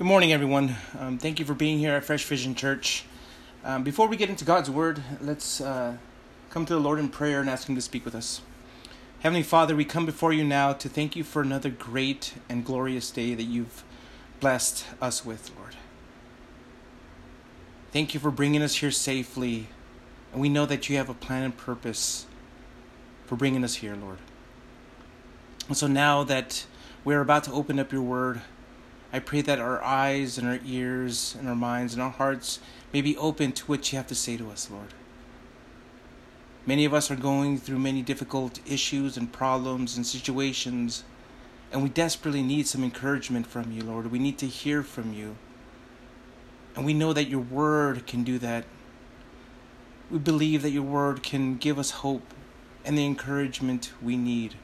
Good 0.00 0.06
morning, 0.06 0.32
everyone. 0.32 0.76
Um, 0.98 1.18
thank 1.18 1.38
you 1.38 1.44
for 1.44 1.52
being 1.52 1.78
here 1.78 1.92
at 1.94 2.04
Fresh 2.04 2.24
Vision 2.24 2.54
Church. 2.54 3.04
Um, 3.62 3.84
before 3.84 4.08
we 4.08 4.16
get 4.16 4.30
into 4.30 4.46
God's 4.46 4.70
Word, 4.70 5.02
let's 5.20 5.60
uh, 5.60 5.98
come 6.48 6.64
to 6.64 6.72
the 6.72 6.80
Lord 6.80 6.98
in 6.98 7.10
prayer 7.10 7.38
and 7.42 7.50
ask 7.50 7.68
Him 7.68 7.74
to 7.74 7.82
speak 7.82 8.06
with 8.06 8.14
us. 8.14 8.40
Heavenly 9.18 9.42
Father, 9.42 9.76
we 9.76 9.84
come 9.84 10.06
before 10.06 10.32
you 10.32 10.42
now 10.42 10.72
to 10.72 10.88
thank 10.88 11.16
you 11.16 11.22
for 11.22 11.42
another 11.42 11.68
great 11.68 12.32
and 12.48 12.64
glorious 12.64 13.10
day 13.10 13.34
that 13.34 13.42
you've 13.42 13.84
blessed 14.40 14.86
us 15.02 15.22
with, 15.22 15.50
Lord. 15.58 15.76
Thank 17.92 18.14
you 18.14 18.20
for 18.20 18.30
bringing 18.30 18.62
us 18.62 18.76
here 18.76 18.90
safely, 18.90 19.66
and 20.32 20.40
we 20.40 20.48
know 20.48 20.64
that 20.64 20.88
you 20.88 20.96
have 20.96 21.10
a 21.10 21.14
plan 21.14 21.42
and 21.42 21.54
purpose 21.54 22.24
for 23.26 23.36
bringing 23.36 23.62
us 23.64 23.74
here, 23.74 23.96
Lord. 23.96 24.20
And 25.68 25.76
so 25.76 25.86
now 25.86 26.24
that 26.24 26.64
we're 27.04 27.20
about 27.20 27.44
to 27.44 27.52
open 27.52 27.78
up 27.78 27.92
your 27.92 28.00
Word, 28.00 28.40
I 29.12 29.18
pray 29.18 29.40
that 29.42 29.58
our 29.58 29.82
eyes 29.82 30.38
and 30.38 30.46
our 30.46 30.60
ears 30.64 31.34
and 31.38 31.48
our 31.48 31.56
minds 31.56 31.94
and 31.94 32.02
our 32.02 32.10
hearts 32.10 32.60
may 32.92 33.00
be 33.00 33.16
open 33.16 33.52
to 33.52 33.64
what 33.66 33.90
you 33.92 33.96
have 33.96 34.06
to 34.08 34.14
say 34.14 34.36
to 34.36 34.50
us, 34.50 34.70
Lord. 34.70 34.94
Many 36.64 36.84
of 36.84 36.94
us 36.94 37.10
are 37.10 37.16
going 37.16 37.58
through 37.58 37.78
many 37.78 38.02
difficult 38.02 38.60
issues 38.66 39.16
and 39.16 39.32
problems 39.32 39.96
and 39.96 40.06
situations, 40.06 41.02
and 41.72 41.82
we 41.82 41.88
desperately 41.88 42.42
need 42.42 42.68
some 42.68 42.84
encouragement 42.84 43.46
from 43.46 43.72
you, 43.72 43.82
Lord. 43.82 44.10
We 44.12 44.18
need 44.18 44.38
to 44.38 44.46
hear 44.46 44.82
from 44.82 45.12
you. 45.12 45.36
And 46.76 46.84
we 46.84 46.94
know 46.94 47.12
that 47.12 47.28
your 47.28 47.40
word 47.40 48.06
can 48.06 48.22
do 48.22 48.38
that. 48.38 48.64
We 50.10 50.18
believe 50.18 50.62
that 50.62 50.70
your 50.70 50.84
word 50.84 51.22
can 51.22 51.56
give 51.56 51.78
us 51.78 51.90
hope 51.90 52.34
and 52.84 52.96
the 52.96 53.06
encouragement 53.06 53.92
we 54.00 54.16
need. 54.16 54.54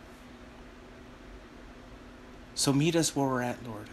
So 2.55 2.73
meet 2.73 2.95
us 2.95 3.17
where 3.17 3.27
we're 3.27 3.43
at, 3.43 3.67
Lord. 3.67 3.89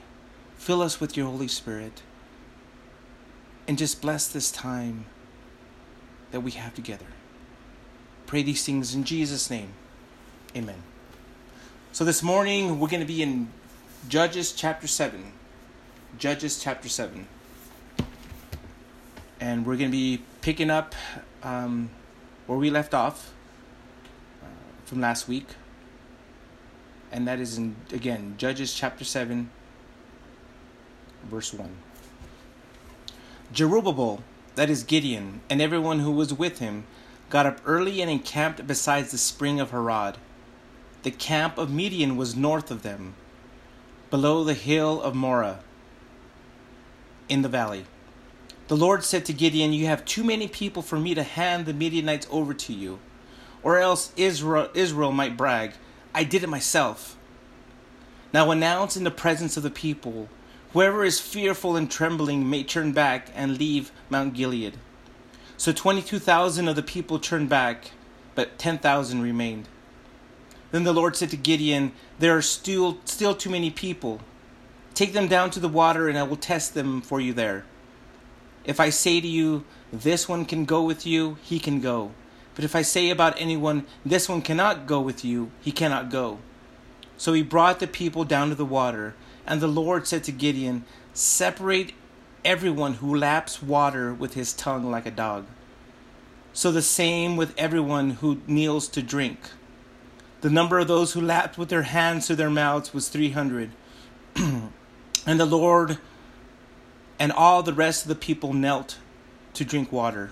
Fill 0.63 0.81
us 0.81 1.02
with 1.02 1.17
your 1.17 1.26
Holy 1.26 1.49
Spirit. 1.49 2.03
And 3.67 3.77
just 3.77 4.02
bless 4.02 4.27
this 4.27 4.49
time 4.49 5.07
that 6.32 6.40
we 6.40 6.51
have 6.51 6.74
together. 6.74 7.07
Pray 8.27 8.43
these 8.43 8.65
things 8.65 8.96
in 8.96 9.04
Jesus' 9.04 9.49
name. 9.49 9.73
Amen. 10.55 10.82
So 11.91 12.05
this 12.05 12.23
morning 12.23 12.79
we're 12.79 12.88
going 12.88 13.01
to 13.01 13.05
be 13.05 13.21
in 13.21 13.49
Judges 14.07 14.54
chapter 14.54 14.88
7. 14.88 15.34
Judges 16.18 16.63
chapter 16.63 16.88
7. 16.88 17.27
And 19.41 19.66
we're 19.66 19.76
going 19.76 19.91
to 19.91 19.98
be 19.98 20.21
picking 20.40 20.70
up 20.70 20.95
um, 21.43 21.90
where 22.48 22.57
we 22.57 22.70
left 22.70 22.93
off 22.93 23.34
uh, 24.41 24.45
from 24.85 25.01
last 25.01 25.27
week. 25.27 25.48
And 27.12 27.27
that 27.27 27.41
is 27.41 27.57
in, 27.57 27.76
again, 27.91 28.35
Judges 28.38 28.73
chapter 28.73 29.04
7 29.04 29.49
verse 31.24 31.54
1. 31.54 31.70
Jerubbaal, 33.54 34.21
that 34.55 34.70
is 34.70 34.84
Gideon, 34.84 35.41
and 35.49 35.62
everyone 35.62 35.99
who 35.99 36.12
was 36.12 36.34
with 36.34 36.60
him, 36.60 36.85
got 37.29 37.46
up 37.46 37.60
early 37.66 38.02
and 38.02 38.10
encamped 38.10 38.66
beside 38.68 39.05
the 39.05 39.18
spring 39.18 39.60
of 39.60 39.71
Harod. 39.71 40.18
The 41.04 41.12
camp 41.12 41.57
of 41.57 41.71
Midian 41.71 42.16
was 42.16 42.35
north 42.35 42.71
of 42.71 42.84
them, 42.84 43.16
below 44.10 44.44
the 44.44 44.54
hill 44.54 45.01
of 45.01 45.16
Moreh, 45.16 45.60
in 47.27 47.41
the 47.41 47.49
valley. 47.49 47.85
The 48.68 48.77
Lord 48.77 49.04
said 49.04 49.26
to 49.26 49.34
Gideon, 49.34 49.74
You 49.74 49.88
have 49.88 50.05
too 50.05 50.24
many 50.24 50.48
people 50.48 50.82
for 50.82 50.98
me 50.98 51.13
to 51.16 51.24
hand 51.24 51.66
the 51.66 51.74
Midianites 51.74 52.27
over 52.32 52.54
to 52.54 52.74
you, 52.74 52.99
or 53.62 53.77
else 53.77 54.13
Israel, 54.16 54.70
Israel 54.74 55.12
might 55.12 55.38
brag, 55.38 55.74
I 56.16 56.24
did 56.24 56.44
it 56.44 56.49
myself. 56.49 57.18
Now 58.34 58.51
announce 58.51 58.96
in 58.96 59.04
the 59.04 59.12
presence 59.12 59.57
of 59.57 59.63
the 59.63 59.70
people 59.70 60.29
Whoever 60.74 61.04
is 61.04 61.20
fearful 61.20 61.76
and 61.76 61.90
trembling 61.90 62.49
may 62.49 62.63
turn 62.63 62.93
back 62.93 63.27
and 63.35 63.60
leave 63.60 63.91
Mount 64.09 64.34
Gilead. 64.34 64.74
So 65.56 65.72
22,000 65.72 66.68
of 66.68 66.75
the 66.75 66.81
people 66.81 67.19
turned 67.19 67.47
back, 67.47 67.91
but 68.34 68.57
10,000 68.57 69.22
remained. 69.22 69.67
Then 70.72 70.84
the 70.84 70.91
Lord 70.91 71.16
said 71.16 71.29
to 71.29 71.38
Gideon, 71.38 71.91
There 72.17 72.35
are 72.35 72.41
still, 72.41 72.97
still 73.06 73.35
too 73.35 73.51
many 73.51 73.69
people. 73.69 74.22
Take 74.95 75.13
them 75.13 75.28
down 75.28 75.51
to 75.51 75.59
the 75.59 75.69
water, 75.69 76.09
and 76.09 76.17
I 76.17 76.23
will 76.23 76.38
test 76.38 76.73
them 76.73 77.01
for 77.01 77.22
you 77.22 77.34
there. 77.34 77.66
If 78.66 78.79
I 78.79 78.90
say 78.90 79.22
to 79.22 79.28
you, 79.28 79.66
This 79.91 80.28
one 80.28 80.44
can 80.44 80.66
go 80.66 80.81
with 80.81 81.05
you, 81.05 81.38
he 81.44 81.59
can 81.59 81.81
go. 81.81 82.13
But 82.55 82.66
if 82.66 82.75
I 82.75 82.81
say 82.81 83.11
about 83.11 83.40
anyone, 83.40 83.85
This 84.03 84.28
one 84.28 84.41
cannot 84.41 84.88
go 84.88 85.00
with 85.00 85.23
you, 85.23 85.51
he 85.61 85.72
cannot 85.72 86.09
go. 86.09 86.40
So 87.16 87.34
he 87.34 87.44
brought 87.44 87.79
the 87.79 87.85
people 87.85 88.23
down 88.23 88.50
to 88.50 88.55
the 88.55 88.66
water 88.66 89.13
and 89.45 89.61
the 89.61 89.67
Lord 89.67 90.07
said 90.07 90.23
to 90.25 90.31
Gideon, 90.31 90.85
Separate 91.13 91.93
everyone 92.45 92.95
who 92.95 93.15
laps 93.15 93.61
water 93.61 94.13
with 94.13 94.33
his 94.33 94.53
tongue 94.53 94.89
like 94.89 95.05
a 95.05 95.11
dog. 95.11 95.45
So 96.53 96.71
the 96.71 96.81
same 96.81 97.35
with 97.35 97.53
everyone 97.57 98.11
who 98.11 98.41
kneels 98.47 98.87
to 98.89 99.01
drink. 99.01 99.39
The 100.41 100.49
number 100.49 100.79
of 100.79 100.87
those 100.87 101.13
who 101.13 101.21
lapped 101.21 101.57
with 101.57 101.69
their 101.69 101.83
hands 101.83 102.27
to 102.27 102.35
their 102.35 102.49
mouths 102.49 102.93
was 102.93 103.09
300. 103.09 103.71
and 104.35 104.69
the 105.25 105.45
Lord 105.45 105.97
and 107.19 107.31
all 107.31 107.63
the 107.63 107.73
rest 107.73 108.03
of 108.03 108.09
the 108.09 108.15
people 108.15 108.53
knelt 108.53 108.97
to 109.53 109.63
drink 109.63 109.91
water. 109.91 110.31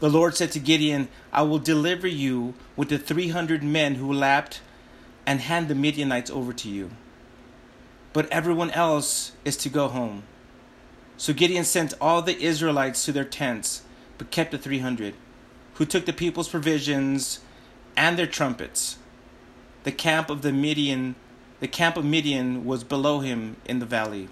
The 0.00 0.08
Lord 0.08 0.36
said 0.36 0.52
to 0.52 0.60
Gideon, 0.60 1.08
I 1.32 1.42
will 1.42 1.58
deliver 1.58 2.06
you 2.06 2.54
with 2.76 2.88
the 2.88 2.98
300 2.98 3.62
men 3.62 3.96
who 3.96 4.12
lapped 4.12 4.60
and 5.26 5.40
hand 5.40 5.68
the 5.68 5.74
Midianites 5.74 6.30
over 6.30 6.52
to 6.52 6.68
you 6.68 6.90
but 8.18 8.28
everyone 8.32 8.72
else 8.72 9.30
is 9.44 9.56
to 9.56 9.68
go 9.68 9.86
home. 9.86 10.24
So 11.16 11.32
Gideon 11.32 11.62
sent 11.62 11.94
all 12.00 12.20
the 12.20 12.36
Israelites 12.36 13.04
to 13.04 13.12
their 13.12 13.24
tents, 13.24 13.82
but 14.18 14.32
kept 14.32 14.50
the 14.50 14.58
300, 14.58 15.14
who 15.74 15.84
took 15.84 16.04
the 16.04 16.12
people's 16.12 16.48
provisions 16.48 17.38
and 17.96 18.18
their 18.18 18.26
trumpets. 18.26 18.98
The 19.84 19.92
camp 19.92 20.30
of 20.30 20.42
the 20.42 20.52
Midian, 20.52 21.14
the 21.60 21.68
camp 21.68 21.96
of 21.96 22.04
Midian 22.04 22.64
was 22.64 22.82
below 22.82 23.20
him 23.20 23.54
in 23.64 23.78
the 23.78 23.86
valley. 23.86 24.28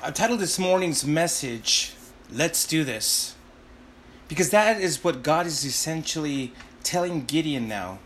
I 0.00 0.12
titled 0.12 0.38
this 0.38 0.60
morning's 0.60 1.04
message, 1.04 1.92
Let's 2.30 2.68
Do 2.68 2.84
This. 2.84 3.34
Because 4.28 4.50
that 4.50 4.80
is 4.80 5.02
what 5.02 5.24
God 5.24 5.44
is 5.44 5.64
essentially 5.64 6.52
telling 6.84 7.24
Gideon 7.24 7.66
now. 7.66 7.98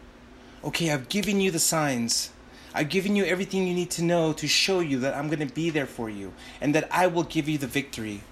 Okay, 0.64 0.90
I've 0.90 1.10
given 1.10 1.38
you 1.42 1.50
the 1.50 1.58
signs. 1.58 2.30
I've 2.74 2.88
given 2.88 3.16
you 3.16 3.24
everything 3.24 3.66
you 3.66 3.74
need 3.74 3.90
to 3.92 4.04
know 4.04 4.32
to 4.34 4.46
show 4.46 4.80
you 4.80 5.00
that 5.00 5.14
I'm 5.14 5.26
going 5.26 5.46
to 5.46 5.54
be 5.54 5.70
there 5.70 5.86
for 5.86 6.08
you 6.08 6.32
and 6.60 6.74
that 6.74 6.88
I 6.90 7.06
will 7.08 7.24
give 7.24 7.48
you 7.48 7.58
the 7.58 7.66
victory. 7.66 8.22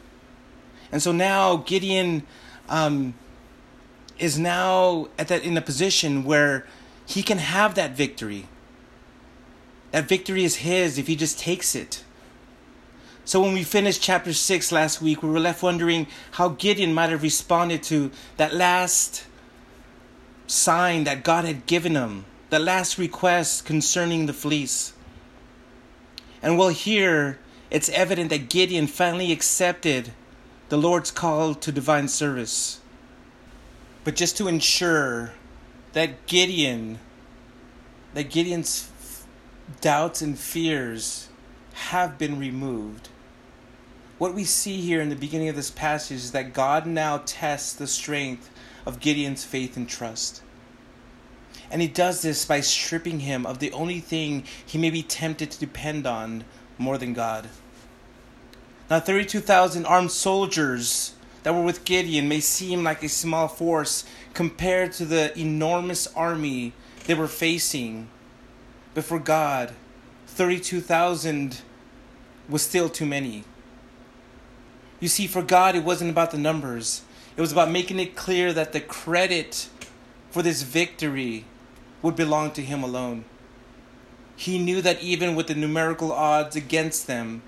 And 0.92 1.02
so 1.02 1.12
now 1.12 1.56
Gideon 1.56 2.22
um, 2.68 3.14
is 4.18 4.38
now 4.38 5.08
at 5.18 5.28
that 5.28 5.42
in 5.42 5.56
a 5.56 5.60
position 5.60 6.24
where 6.24 6.66
he 7.06 7.22
can 7.22 7.38
have 7.38 7.74
that 7.74 7.96
victory. 7.96 8.46
That 9.90 10.08
victory 10.08 10.44
is 10.44 10.56
his 10.56 10.98
if 10.98 11.06
he 11.06 11.16
just 11.16 11.38
takes 11.38 11.74
it. 11.74 12.04
So 13.24 13.42
when 13.42 13.52
we 13.52 13.62
finished 13.62 14.00
chapter 14.00 14.32
6 14.32 14.72
last 14.72 15.02
week, 15.02 15.22
we 15.22 15.28
were 15.28 15.40
left 15.40 15.62
wondering 15.62 16.06
how 16.32 16.48
Gideon 16.50 16.94
might 16.94 17.10
have 17.10 17.22
responded 17.22 17.82
to 17.84 18.10
that 18.38 18.54
last 18.54 19.26
sign 20.46 21.04
that 21.04 21.24
God 21.24 21.44
had 21.44 21.66
given 21.66 21.94
him 21.94 22.24
the 22.50 22.58
last 22.58 22.98
request 22.98 23.64
concerning 23.64 24.26
the 24.26 24.32
fleece. 24.32 24.92
And 26.42 26.56
well, 26.56 26.70
here 26.70 27.38
it's 27.70 27.88
evident 27.90 28.30
that 28.30 28.48
Gideon 28.48 28.86
finally 28.86 29.32
accepted 29.32 30.12
the 30.68 30.78
Lord's 30.78 31.10
call 31.10 31.54
to 31.54 31.72
divine 31.72 32.08
service. 32.08 32.80
But 34.04 34.16
just 34.16 34.36
to 34.38 34.48
ensure 34.48 35.32
that 35.92 36.26
Gideon, 36.26 36.98
that 38.14 38.30
Gideon's 38.30 38.90
doubts 39.80 40.22
and 40.22 40.38
fears 40.38 41.28
have 41.72 42.18
been 42.18 42.38
removed. 42.38 43.08
What 44.16 44.34
we 44.34 44.44
see 44.44 44.80
here 44.80 45.00
in 45.00 45.10
the 45.10 45.16
beginning 45.16 45.48
of 45.48 45.56
this 45.56 45.70
passage 45.70 46.16
is 46.16 46.32
that 46.32 46.52
God 46.52 46.86
now 46.86 47.22
tests 47.24 47.72
the 47.72 47.86
strength 47.86 48.50
of 48.86 49.00
Gideon's 49.00 49.44
faith 49.44 49.76
and 49.76 49.88
trust. 49.88 50.42
And 51.70 51.82
he 51.82 51.88
does 51.88 52.22
this 52.22 52.44
by 52.44 52.60
stripping 52.60 53.20
him 53.20 53.44
of 53.44 53.58
the 53.58 53.72
only 53.72 54.00
thing 54.00 54.44
he 54.64 54.78
may 54.78 54.90
be 54.90 55.02
tempted 55.02 55.50
to 55.50 55.58
depend 55.58 56.06
on 56.06 56.44
more 56.78 56.96
than 56.96 57.12
God. 57.12 57.48
Now, 58.90 59.00
32,000 59.00 59.84
armed 59.84 60.10
soldiers 60.10 61.14
that 61.42 61.54
were 61.54 61.62
with 61.62 61.84
Gideon 61.84 62.28
may 62.28 62.40
seem 62.40 62.82
like 62.82 63.02
a 63.02 63.08
small 63.08 63.48
force 63.48 64.04
compared 64.32 64.92
to 64.92 65.04
the 65.04 65.38
enormous 65.38 66.06
army 66.14 66.72
they 67.06 67.14
were 67.14 67.28
facing. 67.28 68.08
But 68.94 69.04
for 69.04 69.18
God, 69.18 69.74
32,000 70.26 71.60
was 72.48 72.62
still 72.62 72.88
too 72.88 73.06
many. 73.06 73.44
You 75.00 75.08
see, 75.08 75.26
for 75.26 75.42
God, 75.42 75.76
it 75.76 75.84
wasn't 75.84 76.10
about 76.10 76.30
the 76.30 76.38
numbers, 76.38 77.02
it 77.36 77.40
was 77.40 77.52
about 77.52 77.70
making 77.70 77.98
it 77.98 78.16
clear 78.16 78.52
that 78.52 78.72
the 78.72 78.80
credit 78.80 79.68
for 80.30 80.42
this 80.42 80.62
victory 80.62 81.44
would 82.02 82.16
belong 82.16 82.50
to 82.52 82.62
him 82.62 82.82
alone. 82.82 83.24
He 84.36 84.58
knew 84.58 84.80
that 84.82 85.02
even 85.02 85.34
with 85.34 85.48
the 85.48 85.54
numerical 85.54 86.12
odds 86.12 86.54
against 86.54 87.06
them, 87.06 87.42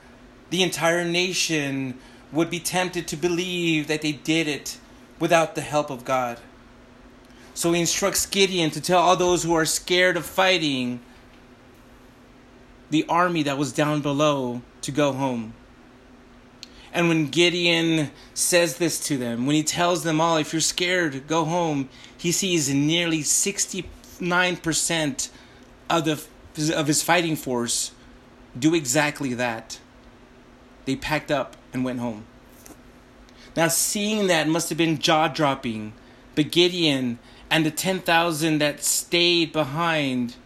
the 0.51 0.63
entire 0.63 1.05
nation 1.05 1.99
would 2.33 2.51
be 2.51 2.61
tempted 2.61 3.07
to 3.09 3.17
believe 3.17 3.87
that 3.87 4.03
they 4.03 4.13
did 4.13 4.49
it 4.49 4.79
without 5.19 5.55
the 5.55 5.61
help 5.61 5.91
of 5.91 6.05
God. 6.05 6.41
So 7.55 7.73
he 7.73 7.81
instructs 7.81 8.27
Gideon 8.27 8.71
to 8.71 8.81
tell 8.81 9.01
all 9.01 9.17
those 9.17 9.43
who 9.43 9.55
are 9.55 9.65
scared 9.65 10.17
of 10.17 10.25
fighting 10.25 11.01
the 12.91 13.05
army 13.09 13.43
that 13.45 13.59
was 13.59 13.73
down 13.73 14.01
below 14.01 14.63
to 14.83 14.91
go 14.91 15.13
home. 15.13 15.55
And 16.93 17.09
when 17.09 17.29
Gideon 17.29 18.11
says 18.35 18.79
this 18.79 18.99
to 19.07 19.17
them, 19.17 19.47
when 19.47 19.55
he 19.55 19.63
tells 19.63 20.03
them 20.03 20.21
all, 20.21 20.37
if 20.39 20.53
you're 20.53 20.61
scared, 20.61 21.29
go 21.29 21.45
home, 21.45 21.89
he 22.19 22.33
sees 22.33 22.73
nearly 22.73 23.23
69% 24.21 25.31
of, 25.89 26.05
the, 26.05 26.75
of 26.75 26.87
his 26.87 27.03
fighting 27.03 27.37
force 27.37 27.93
do 28.59 28.75
exactly 28.75 29.35
that. 29.35 29.79
They 30.85 30.97
packed 30.97 31.31
up 31.31 31.57
and 31.73 31.85
went 31.85 32.01
home. 32.01 32.25
Now, 33.57 33.69
seeing 33.69 34.29
that 34.29 34.49
must 34.49 34.69
have 34.69 34.79
been 34.79 34.99
jaw 34.99 35.29
dropping, 35.29 35.93
but 36.35 36.51
Gideon 36.51 37.19
and 37.51 37.67
the 37.67 37.71
10,000 37.71 38.59
that 38.59 38.83
stayed 38.83 39.53
behind 39.53 40.37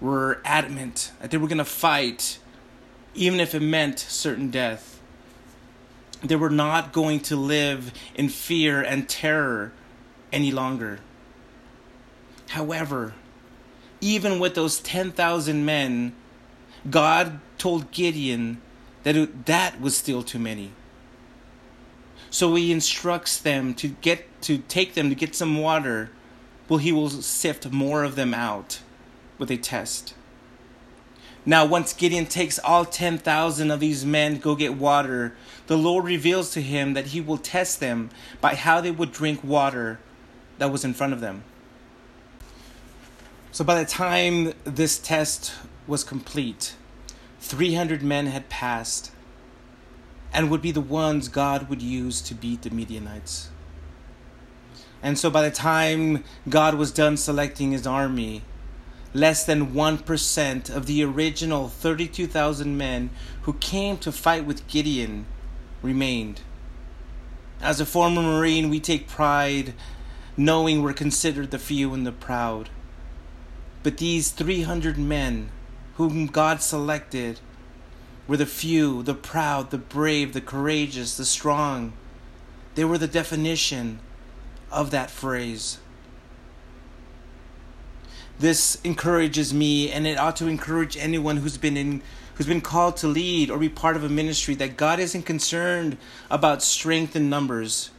were 0.00 0.40
adamant 0.44 1.12
that 1.20 1.30
they 1.30 1.38
were 1.38 1.48
going 1.48 1.58
to 1.58 1.64
fight, 1.64 2.38
even 3.14 3.40
if 3.40 3.54
it 3.54 3.60
meant 3.60 3.98
certain 3.98 4.50
death. 4.50 5.00
They 6.22 6.36
were 6.36 6.50
not 6.50 6.92
going 6.92 7.20
to 7.20 7.36
live 7.36 7.92
in 8.14 8.28
fear 8.28 8.82
and 8.82 9.08
terror 9.08 9.72
any 10.32 10.50
longer. 10.50 11.00
However, 12.48 13.14
even 14.00 14.38
with 14.38 14.54
those 14.54 14.80
10,000 14.80 15.64
men, 15.64 16.14
God 16.90 17.40
told 17.58 17.90
Gideon 17.90 18.60
that 19.02 19.16
it, 19.16 19.46
that 19.46 19.80
was 19.80 19.96
still 19.96 20.22
too 20.22 20.38
many. 20.38 20.72
So 22.30 22.54
he 22.54 22.72
instructs 22.72 23.38
them 23.38 23.74
to 23.74 23.88
get 23.88 24.42
to 24.42 24.58
take 24.58 24.94
them 24.94 25.08
to 25.08 25.14
get 25.14 25.34
some 25.34 25.58
water. 25.60 26.10
Well, 26.68 26.78
he 26.78 26.92
will 26.92 27.10
sift 27.10 27.70
more 27.70 28.02
of 28.02 28.16
them 28.16 28.34
out 28.34 28.80
with 29.38 29.50
a 29.50 29.56
test. 29.56 30.14
Now, 31.46 31.66
once 31.66 31.92
Gideon 31.92 32.26
takes 32.26 32.58
all 32.58 32.86
10,000 32.86 33.70
of 33.70 33.80
these 33.80 34.04
men 34.04 34.34
to 34.34 34.40
go 34.40 34.54
get 34.54 34.76
water, 34.76 35.36
the 35.66 35.76
Lord 35.76 36.04
reveals 36.04 36.50
to 36.52 36.62
him 36.62 36.94
that 36.94 37.08
he 37.08 37.20
will 37.20 37.36
test 37.36 37.80
them 37.80 38.10
by 38.40 38.54
how 38.54 38.80
they 38.80 38.90
would 38.90 39.12
drink 39.12 39.44
water 39.44 40.00
that 40.58 40.72
was 40.72 40.84
in 40.84 40.94
front 40.94 41.12
of 41.12 41.20
them. 41.20 41.44
So, 43.54 43.62
by 43.62 43.78
the 43.78 43.88
time 43.88 44.52
this 44.64 44.98
test 44.98 45.52
was 45.86 46.02
complete, 46.02 46.74
300 47.38 48.02
men 48.02 48.26
had 48.26 48.48
passed 48.48 49.12
and 50.32 50.50
would 50.50 50.60
be 50.60 50.72
the 50.72 50.80
ones 50.80 51.28
God 51.28 51.68
would 51.68 51.80
use 51.80 52.20
to 52.22 52.34
beat 52.34 52.62
the 52.62 52.70
Midianites. 52.70 53.50
And 55.04 55.16
so, 55.16 55.30
by 55.30 55.42
the 55.42 55.54
time 55.54 56.24
God 56.48 56.74
was 56.74 56.90
done 56.90 57.16
selecting 57.16 57.70
his 57.70 57.86
army, 57.86 58.42
less 59.12 59.46
than 59.46 59.72
1% 59.72 60.74
of 60.74 60.86
the 60.86 61.04
original 61.04 61.68
32,000 61.68 62.76
men 62.76 63.10
who 63.42 63.52
came 63.52 63.98
to 63.98 64.10
fight 64.10 64.44
with 64.44 64.66
Gideon 64.66 65.26
remained. 65.80 66.40
As 67.60 67.78
a 67.78 67.86
former 67.86 68.20
Marine, 68.20 68.68
we 68.68 68.80
take 68.80 69.06
pride 69.06 69.74
knowing 70.36 70.82
we're 70.82 70.92
considered 70.92 71.52
the 71.52 71.60
few 71.60 71.94
and 71.94 72.04
the 72.04 72.10
proud. 72.10 72.68
But 73.84 73.98
these 73.98 74.30
300 74.30 74.98
men 74.98 75.50
whom 75.96 76.26
God 76.26 76.62
selected 76.62 77.38
were 78.26 78.38
the 78.38 78.46
few, 78.46 79.02
the 79.02 79.14
proud, 79.14 79.70
the 79.70 79.78
brave, 79.78 80.32
the 80.32 80.40
courageous, 80.40 81.16
the 81.16 81.26
strong. 81.26 81.92
They 82.74 82.84
were 82.84 82.98
the 82.98 83.06
definition 83.06 84.00
of 84.72 84.90
that 84.90 85.10
phrase. 85.10 85.78
This 88.38 88.80
encourages 88.82 89.52
me, 89.52 89.92
and 89.92 90.06
it 90.06 90.18
ought 90.18 90.36
to 90.36 90.48
encourage 90.48 90.96
anyone 90.96 91.36
who's 91.36 91.58
been 91.58 91.76
in 91.76 92.02
who's 92.34 92.46
been 92.48 92.62
called 92.62 92.96
to 92.96 93.06
lead 93.06 93.48
or 93.48 93.58
be 93.58 93.68
part 93.68 93.94
of 93.94 94.02
a 94.02 94.08
ministry 94.08 94.56
that 94.56 94.76
God 94.76 94.98
isn't 94.98 95.22
concerned 95.22 95.96
about 96.28 96.64
strength 96.64 97.14
in 97.14 97.30
numbers. 97.30 97.90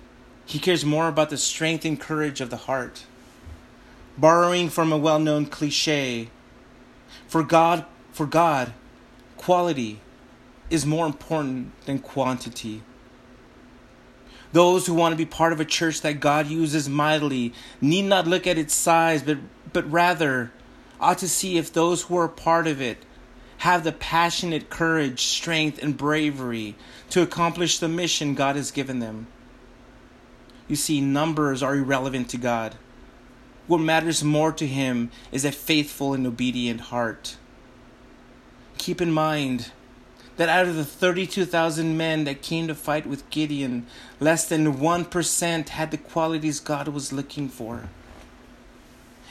He 0.45 0.59
cares 0.59 0.83
more 0.83 1.07
about 1.07 1.29
the 1.29 1.38
strength 1.38 1.85
and 1.85 1.97
courage 1.97 2.41
of 2.41 2.49
the 2.49 2.57
heart. 2.57 3.05
Borrowing 4.17 4.69
from 4.69 4.91
a 4.91 4.97
well-known 4.97 5.47
cliche, 5.47 6.29
for 7.27 7.44
God, 7.44 7.85
for 8.12 8.25
God, 8.25 8.73
quality 9.35 10.00
is 10.69 10.85
more 10.85 11.06
important 11.06 11.71
than 11.85 12.00
quantity. 12.00 12.81
Those 14.53 14.88
who 14.88 14.94
want 14.94 15.12
to 15.12 15.17
be 15.17 15.25
part 15.25 15.51
of 15.51 15.59
a 15.59 15.65
church 15.65 16.00
that 16.01 16.21
God 16.21 16.47
uses 16.47 16.88
mightily 16.88 17.53
need 17.81 18.03
not 18.03 18.25
look 18.25 18.47
at 18.47 18.57
its 18.57 18.73
size, 18.73 19.21
but, 19.21 19.39
but 19.73 19.91
rather 19.91 20.53
ought 21.00 21.17
to 21.17 21.27
see 21.27 21.57
if 21.57 21.73
those 21.73 22.03
who 22.03 22.17
are 22.17 22.29
part 22.29 22.67
of 22.67 22.81
it 22.81 23.00
have 23.57 23.83
the 23.83 23.91
passionate 23.91 24.69
courage, 24.69 25.23
strength, 25.23 25.81
and 25.83 25.97
bravery 25.97 26.75
to 27.09 27.21
accomplish 27.21 27.79
the 27.79 27.89
mission 27.89 28.33
God 28.33 28.56
has 28.56 28.71
given 28.71 29.00
them. 29.00 29.27
You 30.67 30.75
see, 30.75 31.01
numbers 31.01 31.62
are 31.62 31.75
irrelevant 31.75 32.29
to 32.29 32.38
God. 32.38 32.75
What 33.67 33.79
matters 33.79 34.23
more 34.23 34.51
to 34.51 34.67
Him 34.67 35.09
is 35.31 35.45
a 35.45 35.51
faithful 35.51 36.13
and 36.13 36.27
obedient 36.27 36.81
heart. 36.81 37.38
Keep 38.77 39.01
in 39.01 39.12
mind, 39.12 39.71
that 40.38 40.50
out 40.50 40.67
of 40.67 40.75
the 40.75 40.85
32,000 40.85 41.97
men 41.97 42.25
that 42.25 42.41
came 42.41 42.67
to 42.67 42.75
fight 42.75 43.07
with 43.07 43.29
Gideon, 43.29 43.88
less 44.19 44.47
than 44.47 44.75
1% 44.75 45.69
had 45.69 45.91
the 45.91 45.97
qualities 45.97 46.59
God 46.59 46.89
was 46.89 47.13
looking 47.13 47.47
for. 47.47 47.89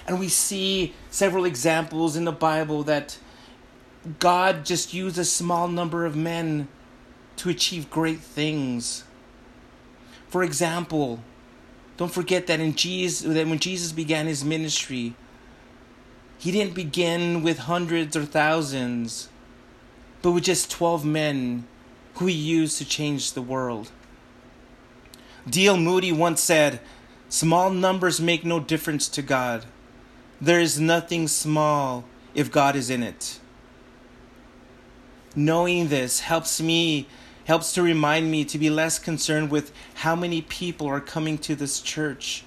And 0.07 0.19
we 0.19 0.29
see 0.29 0.95
several 1.11 1.45
examples 1.45 2.17
in 2.17 2.25
the 2.25 2.33
Bible 2.33 2.83
that 2.85 3.19
God 4.19 4.65
just 4.65 4.93
used 4.93 5.19
a 5.19 5.25
small 5.25 5.69
number 5.69 6.05
of 6.05 6.17
men 6.17 6.69
to 7.37 7.49
achieve 7.49 7.91
great 7.91 8.21
things. 8.21 9.05
For 10.29 10.43
example, 10.43 11.21
don't 11.97 12.13
forget 12.13 12.47
that 12.49 12.61
in 12.61 12.75
Jesus 12.75 13.33
that 13.35 13.47
when 13.47 13.59
Jesus 13.59 13.93
began 13.93 14.27
his 14.27 14.45
ministry, 14.45 15.15
he 16.39 16.51
didn't 16.51 16.75
begin 16.75 17.43
with 17.43 17.59
hundreds 17.59 18.17
or 18.17 18.25
thousands 18.25 19.29
but 20.25 20.33
with 20.33 20.45
just 20.45 20.71
12 20.71 21.05
men 21.05 21.67
who 22.15 22.25
he 22.25 22.33
used 22.33 22.79
to 22.79 22.85
change 22.87 23.33
the 23.35 23.43
world. 23.43 23.91
D.L. 25.47 25.77
Moody 25.77 26.13
once 26.13 26.41
said, 26.41 26.81
Small 27.29 27.69
numbers 27.69 28.23
make 28.23 28.43
no 28.43 28.59
difference 28.59 29.07
to 29.09 29.21
God. 29.21 29.67
There 30.41 30.61
is 30.61 30.81
nothing 30.81 31.29
small 31.29 32.07
if 32.35 32.51
God 32.51 32.75
is 32.75 32.89
in 32.89 33.03
it. 33.03 33.39
Knowing 35.37 35.89
this 35.89 36.21
helps 36.21 36.59
me, 36.59 37.07
helps 37.45 37.73
to 37.75 37.83
remind 37.83 38.31
me 38.31 38.45
to 38.45 38.59
be 38.59 38.71
less 38.71 38.99
concerned 38.99 39.51
with 39.51 39.73
how 39.95 40.17
many 40.17 40.41
people 40.43 40.87
are 40.87 41.01
coming 41.01 41.39
to 41.39 41.55
this 41.55 41.81
church. 41.81 42.45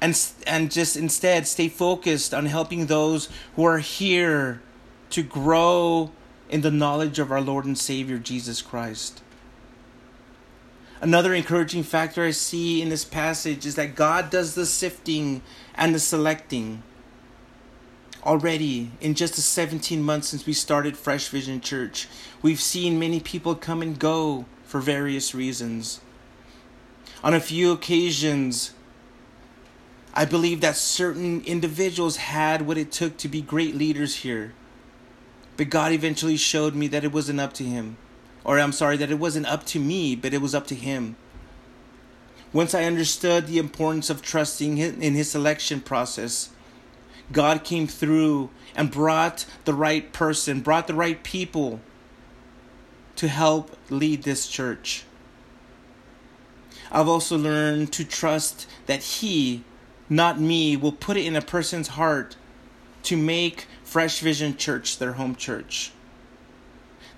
And, 0.00 0.18
and 0.46 0.70
just 0.70 0.96
instead 0.96 1.46
stay 1.46 1.68
focused 1.68 2.32
on 2.32 2.46
helping 2.46 2.86
those 2.86 3.28
who 3.56 3.64
are 3.64 3.78
here 3.78 4.62
to 5.10 5.22
grow 5.22 6.12
in 6.48 6.60
the 6.60 6.70
knowledge 6.70 7.18
of 7.18 7.32
our 7.32 7.40
Lord 7.40 7.64
and 7.64 7.76
Savior 7.76 8.18
Jesus 8.18 8.62
Christ. 8.62 9.22
Another 11.00 11.32
encouraging 11.34 11.84
factor 11.84 12.24
I 12.24 12.32
see 12.32 12.82
in 12.82 12.88
this 12.88 13.04
passage 13.04 13.64
is 13.64 13.76
that 13.76 13.94
God 13.94 14.30
does 14.30 14.54
the 14.54 14.66
sifting 14.66 15.42
and 15.74 15.94
the 15.94 16.00
selecting. 16.00 16.82
Already, 18.24 18.90
in 19.00 19.14
just 19.14 19.36
the 19.36 19.42
17 19.42 20.02
months 20.02 20.28
since 20.28 20.44
we 20.44 20.52
started 20.52 20.96
Fresh 20.96 21.28
Vision 21.28 21.60
Church, 21.60 22.08
we've 22.42 22.60
seen 22.60 22.98
many 22.98 23.20
people 23.20 23.54
come 23.54 23.80
and 23.80 23.98
go 23.98 24.44
for 24.64 24.80
various 24.80 25.34
reasons. 25.34 26.00
On 27.22 27.32
a 27.32 27.40
few 27.40 27.72
occasions, 27.72 28.72
I 30.14 30.24
believe 30.24 30.60
that 30.60 30.76
certain 30.76 31.42
individuals 31.42 32.16
had 32.16 32.62
what 32.62 32.76
it 32.76 32.90
took 32.90 33.16
to 33.18 33.28
be 33.28 33.40
great 33.40 33.76
leaders 33.76 34.16
here. 34.16 34.52
But 35.56 35.70
God 35.70 35.92
eventually 35.92 36.36
showed 36.36 36.74
me 36.74 36.88
that 36.88 37.04
it 37.04 37.12
wasn't 37.12 37.40
up 37.40 37.52
to 37.54 37.64
Him. 37.64 37.96
Or 38.44 38.58
I'm 38.58 38.72
sorry, 38.72 38.96
that 38.96 39.10
it 39.10 39.18
wasn't 39.18 39.46
up 39.46 39.64
to 39.66 39.78
me, 39.78 40.16
but 40.16 40.34
it 40.34 40.40
was 40.40 40.54
up 40.54 40.66
to 40.68 40.74
Him. 40.74 41.16
Once 42.52 42.74
I 42.74 42.84
understood 42.84 43.46
the 43.46 43.58
importance 43.58 44.10
of 44.10 44.22
trusting 44.22 44.78
in 44.78 45.14
His 45.14 45.30
selection 45.30 45.80
process, 45.80 46.50
God 47.32 47.64
came 47.64 47.86
through 47.86 48.50
and 48.74 48.90
brought 48.90 49.44
the 49.64 49.74
right 49.74 50.12
person, 50.12 50.60
brought 50.60 50.86
the 50.86 50.94
right 50.94 51.22
people 51.22 51.80
to 53.16 53.28
help 53.28 53.76
lead 53.90 54.22
this 54.22 54.48
church. 54.48 55.04
I've 56.90 57.08
also 57.08 57.36
learned 57.36 57.92
to 57.94 58.04
trust 58.04 58.66
that 58.86 59.02
He, 59.02 59.64
not 60.08 60.40
me, 60.40 60.76
will 60.76 60.92
put 60.92 61.16
it 61.16 61.26
in 61.26 61.36
a 61.36 61.42
person's 61.42 61.88
heart 61.88 62.36
to 63.02 63.16
make 63.16 63.66
Fresh 63.84 64.20
Vision 64.20 64.56
Church 64.56 64.98
their 64.98 65.14
home 65.14 65.34
church. 65.34 65.92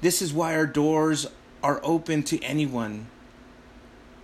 This 0.00 0.22
is 0.22 0.32
why 0.32 0.56
our 0.56 0.66
doors 0.66 1.26
are 1.62 1.80
open 1.84 2.22
to 2.24 2.42
anyone. 2.42 3.08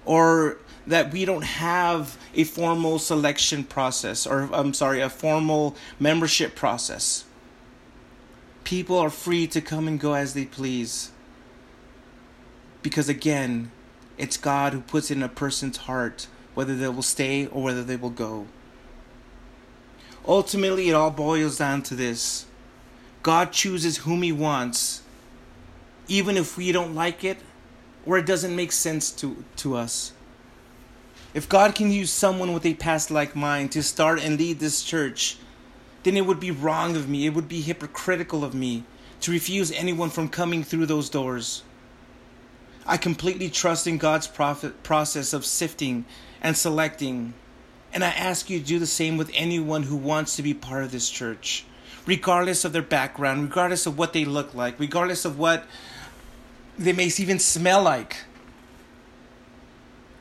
Or 0.04 0.58
that 0.86 1.12
we 1.12 1.24
don't 1.24 1.44
have 1.44 2.16
a 2.34 2.44
formal 2.44 2.98
selection 2.98 3.64
process, 3.64 4.26
or 4.26 4.48
I'm 4.52 4.72
sorry, 4.74 5.00
a 5.00 5.10
formal 5.10 5.76
membership 5.98 6.54
process. 6.54 7.24
People 8.64 8.98
are 8.98 9.10
free 9.10 9.46
to 9.48 9.60
come 9.60 9.88
and 9.88 9.98
go 9.98 10.14
as 10.14 10.34
they 10.34 10.44
please. 10.44 11.10
Because 12.82 13.08
again, 13.08 13.70
it's 14.16 14.36
God 14.36 14.72
who 14.72 14.80
puts 14.80 15.10
in 15.10 15.22
a 15.22 15.28
person's 15.28 15.76
heart 15.78 16.28
whether 16.54 16.74
they 16.74 16.88
will 16.88 17.02
stay 17.02 17.46
or 17.46 17.62
whether 17.62 17.84
they 17.84 17.96
will 17.96 18.10
go. 18.10 18.46
Ultimately, 20.26 20.88
it 20.88 20.94
all 20.94 21.10
boils 21.10 21.58
down 21.58 21.82
to 21.82 21.94
this 21.94 22.46
God 23.22 23.52
chooses 23.52 23.98
whom 23.98 24.22
He 24.22 24.32
wants, 24.32 25.02
even 26.08 26.36
if 26.36 26.56
we 26.56 26.72
don't 26.72 26.94
like 26.94 27.24
it 27.24 27.38
or 28.06 28.16
it 28.18 28.24
doesn't 28.24 28.54
make 28.54 28.72
sense 28.72 29.10
to, 29.10 29.44
to 29.56 29.76
us. 29.76 30.12
If 31.36 31.50
God 31.50 31.74
can 31.74 31.90
use 31.90 32.10
someone 32.10 32.54
with 32.54 32.64
a 32.64 32.72
past 32.72 33.10
like 33.10 33.36
mine 33.36 33.68
to 33.68 33.82
start 33.82 34.24
and 34.24 34.38
lead 34.38 34.58
this 34.58 34.82
church, 34.82 35.36
then 36.02 36.16
it 36.16 36.24
would 36.24 36.40
be 36.40 36.50
wrong 36.50 36.96
of 36.96 37.10
me, 37.10 37.26
it 37.26 37.34
would 37.34 37.46
be 37.46 37.60
hypocritical 37.60 38.42
of 38.42 38.54
me 38.54 38.84
to 39.20 39.32
refuse 39.32 39.70
anyone 39.70 40.08
from 40.08 40.30
coming 40.30 40.64
through 40.64 40.86
those 40.86 41.10
doors. 41.10 41.62
I 42.86 42.96
completely 42.96 43.50
trust 43.50 43.86
in 43.86 43.98
God's 43.98 44.26
prophet, 44.26 44.82
process 44.82 45.34
of 45.34 45.44
sifting 45.44 46.06
and 46.40 46.56
selecting. 46.56 47.34
And 47.92 48.02
I 48.02 48.12
ask 48.12 48.48
you 48.48 48.58
to 48.58 48.64
do 48.64 48.78
the 48.78 48.86
same 48.86 49.18
with 49.18 49.30
anyone 49.34 49.82
who 49.82 49.96
wants 49.96 50.36
to 50.36 50.42
be 50.42 50.54
part 50.54 50.84
of 50.84 50.90
this 50.90 51.10
church, 51.10 51.66
regardless 52.06 52.64
of 52.64 52.72
their 52.72 52.80
background, 52.80 53.42
regardless 53.42 53.84
of 53.84 53.98
what 53.98 54.14
they 54.14 54.24
look 54.24 54.54
like, 54.54 54.80
regardless 54.80 55.26
of 55.26 55.38
what 55.38 55.66
they 56.78 56.94
may 56.94 57.10
even 57.18 57.38
smell 57.38 57.82
like. 57.82 58.24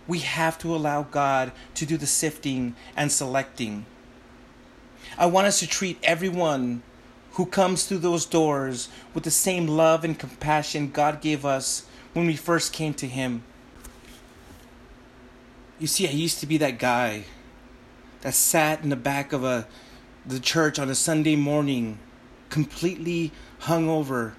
We 0.07 0.19
have 0.19 0.57
to 0.59 0.75
allow 0.75 1.03
God 1.03 1.51
to 1.75 1.85
do 1.85 1.97
the 1.97 2.07
sifting 2.07 2.75
and 2.95 3.11
selecting. 3.11 3.85
I 5.17 5.25
want 5.25 5.47
us 5.47 5.59
to 5.59 5.67
treat 5.67 5.97
everyone 6.03 6.83
who 7.33 7.45
comes 7.45 7.85
through 7.85 7.99
those 7.99 8.25
doors 8.25 8.89
with 9.13 9.23
the 9.23 9.31
same 9.31 9.67
love 9.67 10.03
and 10.03 10.17
compassion 10.17 10.91
God 10.91 11.21
gave 11.21 11.45
us 11.45 11.85
when 12.13 12.27
we 12.27 12.35
first 12.35 12.71
came 12.71 12.93
to 12.95 13.07
Him. 13.07 13.43
You 15.79 15.87
see, 15.87 16.07
I 16.07 16.11
used 16.11 16.39
to 16.39 16.45
be 16.45 16.57
that 16.59 16.79
guy 16.79 17.25
that 18.21 18.33
sat 18.33 18.83
in 18.83 18.89
the 18.89 18.95
back 18.95 19.33
of 19.33 19.43
a 19.43 19.67
the 20.25 20.39
church 20.39 20.79
on 20.79 20.89
a 20.89 20.95
Sunday 20.95 21.35
morning, 21.35 21.99
completely 22.49 23.31
hungover, 23.61 24.33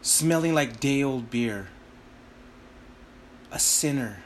smelling 0.00 0.54
like 0.54 0.80
day 0.80 1.02
old 1.02 1.30
beer. 1.30 1.68
A 3.52 3.58
sinner. 3.58 4.22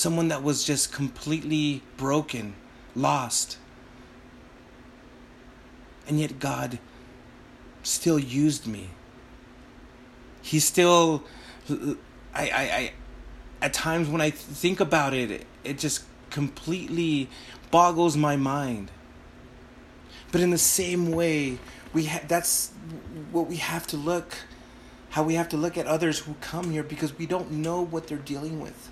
Someone 0.00 0.28
that 0.28 0.42
was 0.42 0.64
just 0.64 0.94
completely 0.94 1.82
broken, 1.98 2.54
lost. 2.96 3.58
And 6.08 6.18
yet 6.18 6.38
God 6.38 6.78
still 7.82 8.18
used 8.18 8.66
me. 8.66 8.88
He 10.40 10.58
still 10.58 11.22
I 11.68 11.74
I, 12.32 12.62
I 12.78 12.92
at 13.60 13.74
times 13.74 14.08
when 14.08 14.22
I 14.22 14.30
think 14.30 14.80
about 14.80 15.12
it, 15.12 15.44
it 15.64 15.78
just 15.78 16.04
completely 16.30 17.28
boggles 17.70 18.16
my 18.16 18.36
mind. 18.36 18.90
But 20.32 20.40
in 20.40 20.48
the 20.48 20.56
same 20.56 21.12
way, 21.12 21.58
we 21.92 22.06
ha- 22.06 22.24
that's 22.26 22.70
what 23.32 23.48
we 23.48 23.56
have 23.56 23.86
to 23.88 23.98
look 23.98 24.34
how 25.10 25.24
we 25.24 25.34
have 25.34 25.50
to 25.50 25.58
look 25.58 25.76
at 25.76 25.86
others 25.86 26.20
who 26.20 26.36
come 26.40 26.70
here 26.70 26.84
because 26.84 27.18
we 27.18 27.26
don't 27.26 27.50
know 27.50 27.82
what 27.84 28.06
they're 28.06 28.16
dealing 28.16 28.60
with. 28.60 28.90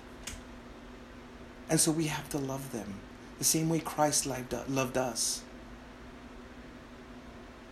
And 1.69 1.79
so 1.79 1.91
we 1.91 2.05
have 2.05 2.29
to 2.29 2.37
love 2.37 2.71
them 2.71 2.95
the 3.37 3.45
same 3.45 3.69
way 3.69 3.79
Christ 3.79 4.25
loved, 4.25 4.53
uh, 4.53 4.63
loved 4.67 4.97
us. 4.97 5.41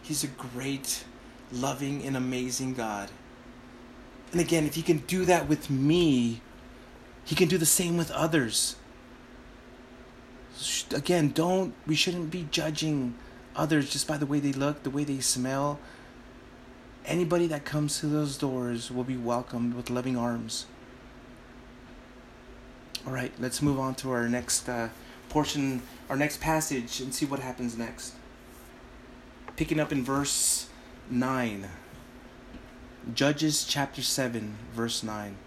He's 0.02 0.24
a 0.24 0.28
great, 0.28 1.04
loving, 1.52 2.04
and 2.04 2.16
amazing 2.16 2.74
God. 2.74 3.12
And 4.32 4.40
again, 4.40 4.66
if 4.66 4.76
He 4.76 4.82
can 4.82 5.00
do 5.00 5.26
that 5.26 5.50
with 5.50 5.70
me, 5.70 6.42
he 7.28 7.36
can 7.36 7.50
do 7.50 7.58
the 7.58 7.66
same 7.66 7.98
with 7.98 8.10
others. 8.12 8.78
Again, 10.96 11.32
don't, 11.34 11.74
we 11.86 11.94
shouldn't 11.94 12.32
be 12.32 12.48
judging 12.52 13.16
others 13.54 13.90
just 13.90 14.08
by 14.08 14.16
the 14.16 14.26
way 14.26 14.40
they 14.40 14.54
look, 14.54 14.84
the 14.84 14.90
way 14.90 15.04
they 15.04 15.20
smell. 15.20 15.78
Anybody 17.06 17.46
that 17.48 17.66
comes 17.66 18.00
to 18.00 18.06
those 18.06 18.38
doors 18.38 18.90
will 18.90 19.04
be 19.04 19.18
welcomed 19.18 19.74
with 19.74 19.90
loving 19.90 20.16
arms. 20.16 20.68
All 23.08 23.14
right, 23.14 23.32
let's 23.40 23.62
move 23.62 23.80
on 23.80 23.96
to 23.96 24.12
our 24.12 24.28
next 24.28 24.68
uh, 24.68 24.90
portion, 25.30 25.82
our 26.10 26.18
next 26.18 26.42
passage, 26.42 27.00
and 27.00 27.16
see 27.16 27.26
what 27.26 27.40
happens 27.40 27.78
next. 27.78 28.14
Picking 29.56 29.80
up 29.80 29.94
in 29.94 30.04
verse 30.04 30.68
9. 31.10 31.70
Judges 33.14 33.64
chapter 33.64 34.02
7, 34.02 34.58
verse 34.74 35.04
9. 35.04 35.38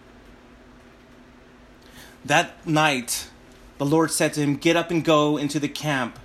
That 2.25 2.67
night, 2.67 3.29
the 3.77 3.85
Lord 3.85 4.11
said 4.11 4.33
to 4.35 4.41
him, 4.41 4.57
Get 4.57 4.75
up 4.75 4.91
and 4.91 5.05
go 5.05 5.37
into 5.37 5.61
the 5.61 5.69
camp, 5.69 6.19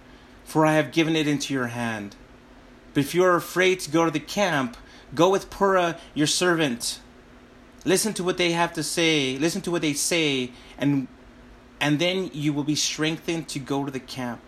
for 0.45 0.65
I 0.65 0.75
have 0.75 0.93
given 0.93 1.17
it 1.17 1.27
into 1.27 1.53
your 1.53 1.67
hand. 1.67 2.15
But 2.93 3.01
if 3.01 3.13
you 3.13 3.25
are 3.25 3.35
afraid 3.35 3.81
to 3.81 3.91
go 3.91 4.05
to 4.05 4.11
the 4.11 4.21
camp, 4.21 4.77
go 5.13 5.29
with 5.29 5.49
Purah 5.49 5.99
your 6.13 6.27
servant. 6.27 7.01
Listen 7.83 8.13
to 8.13 8.23
what 8.23 8.37
they 8.37 8.53
have 8.53 8.71
to 8.71 8.83
say, 8.83 9.37
listen 9.37 9.61
to 9.63 9.71
what 9.71 9.81
they 9.81 9.93
say, 9.93 10.51
and 10.77 11.09
and 11.85 11.99
then 11.99 12.31
you 12.33 12.51
will 12.51 12.63
be 12.63 12.73
strengthened 12.73 13.47
to 13.47 13.59
go 13.59 13.85
to 13.85 13.91
the 13.91 13.99
camp. 13.99 14.41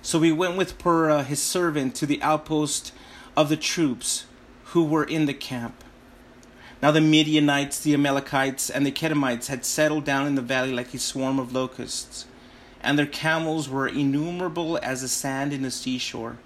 So 0.00 0.18
we 0.18 0.32
went 0.32 0.56
with 0.56 0.78
Purah 0.78 1.22
his 1.22 1.42
servant 1.42 1.94
to 1.96 2.06
the 2.06 2.22
outpost 2.22 2.94
of 3.36 3.50
the 3.50 3.58
troops 3.58 4.24
who 4.72 4.82
were 4.82 5.04
in 5.04 5.26
the 5.26 5.34
camp. 5.34 5.84
Now 6.82 6.92
the 6.92 7.02
Midianites, 7.02 7.80
the 7.80 7.92
Amalekites, 7.92 8.70
and 8.70 8.86
the 8.86 8.90
Kedemites 8.90 9.48
had 9.48 9.66
settled 9.66 10.04
down 10.04 10.26
in 10.26 10.34
the 10.34 10.40
valley 10.40 10.72
like 10.72 10.94
a 10.94 10.98
swarm 10.98 11.38
of 11.38 11.52
locusts, 11.52 12.24
and 12.82 12.98
their 12.98 13.04
camels 13.04 13.68
were 13.68 13.86
innumerable 13.86 14.78
as 14.82 15.02
the 15.02 15.08
sand 15.08 15.52
in 15.52 15.60
the 15.60 15.70
seashore. 15.70 16.38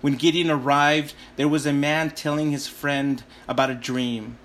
When 0.00 0.14
Gideon 0.14 0.50
arrived, 0.50 1.12
there 1.36 1.48
was 1.48 1.66
a 1.66 1.72
man 1.74 2.12
telling 2.12 2.50
his 2.50 2.66
friend 2.66 3.22
about 3.46 3.68
a 3.68 3.74
dream. 3.74 4.38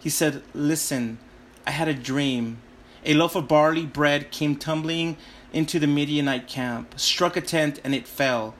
He 0.00 0.08
said, 0.08 0.44
Listen, 0.54 1.18
I 1.66 1.72
had 1.72 1.88
a 1.88 1.94
dream. 1.94 2.58
A 3.04 3.14
loaf 3.14 3.36
of 3.36 3.48
barley 3.48 3.84
bread 3.84 4.30
came 4.30 4.56
tumbling 4.56 5.16
into 5.52 5.78
the 5.78 5.86
Midianite 5.86 6.48
camp, 6.48 6.94
struck 6.98 7.36
a 7.36 7.40
tent, 7.40 7.80
and 7.84 7.94
it 7.94 8.08
fell. 8.08 8.54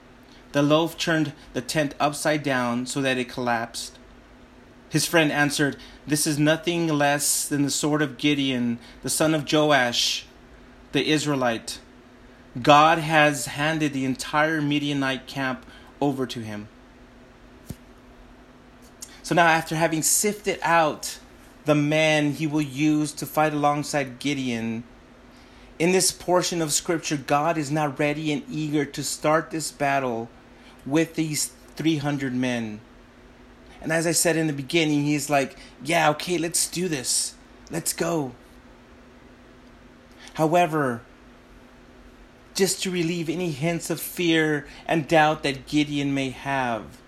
The 0.53 0.63
loaf 0.63 0.97
turned 0.99 1.33
the 1.55 1.61
tent 1.61 1.95
upside 1.99 2.43
down 2.43 2.87
so 2.87 3.01
that 3.01 3.19
it 3.19 3.29
collapsed. 3.29 3.99
His 4.91 5.07
friend 5.07 5.33
answered, 5.33 5.77
This 6.07 6.27
is 6.27 6.39
nothing 6.39 6.87
less 6.87 7.49
than 7.49 7.63
the 7.63 7.71
sword 7.71 8.03
of 8.03 8.19
Gideon, 8.19 8.79
the 9.03 9.11
son 9.11 9.35
of 9.35 9.51
Joash, 9.51 10.27
the 10.93 11.11
Israelite. 11.11 11.81
God 12.63 12.99
has 12.99 13.47
handed 13.47 13.93
the 13.93 14.05
entire 14.05 14.63
Midianite 14.63 15.27
camp 15.27 15.67
over 16.01 16.27
to 16.27 16.41
him. 16.41 16.69
So 19.25 19.35
now, 19.35 19.47
after 19.47 19.75
having 19.75 20.03
sifted 20.03 20.61
out 20.63 21.19
the 21.65 21.75
man 21.75 22.33
he 22.33 22.47
will 22.47 22.63
use 22.63 23.13
to 23.13 23.27
fight 23.27 23.53
alongside 23.53 24.19
Gideon, 24.19 24.85
in 25.79 25.93
this 25.93 26.13
portion 26.13 26.63
of 26.63 26.73
scripture, 26.73 27.17
God 27.17 27.59
is 27.59 27.71
now 27.71 27.89
ready 27.89 28.33
and 28.33 28.43
eager 28.49 28.85
to 28.85 29.03
start 29.03 29.51
this 29.51 29.73
battle 29.73 30.29
with 30.87 31.15
these 31.15 31.53
300 31.77 32.35
men. 32.35 32.81
And 33.81 33.93
as 33.93 34.07
I 34.07 34.13
said 34.13 34.37
in 34.37 34.47
the 34.47 34.53
beginning, 34.53 35.05
he's 35.05 35.29
like, 35.29 35.57
yeah, 35.83 36.11
okay, 36.11 36.39
let's 36.39 36.69
do 36.69 36.89
this. 36.89 37.35
Let's 37.71 37.93
go. 37.93 38.33
However, 40.35 41.03
just 42.55 42.83
to 42.83 42.91
relieve 42.91 43.29
any 43.29 43.51
hints 43.51 43.91
of 43.91 44.01
fear 44.01 44.67
and 44.87 45.09
doubt 45.09 45.43
that 45.43 45.67
Gideon 45.67 46.15
may 46.15 46.31
have, 46.31 46.99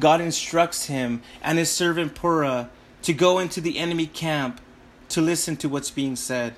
God 0.00 0.20
instructs 0.20 0.86
him 0.86 1.22
and 1.42 1.58
his 1.58 1.70
servant 1.70 2.14
Purah 2.14 2.68
to 3.02 3.12
go 3.12 3.38
into 3.38 3.60
the 3.60 3.78
enemy 3.78 4.06
camp 4.06 4.60
to 5.10 5.20
listen 5.20 5.56
to 5.56 5.68
what's 5.68 5.90
being 5.90 6.16
said. 6.16 6.54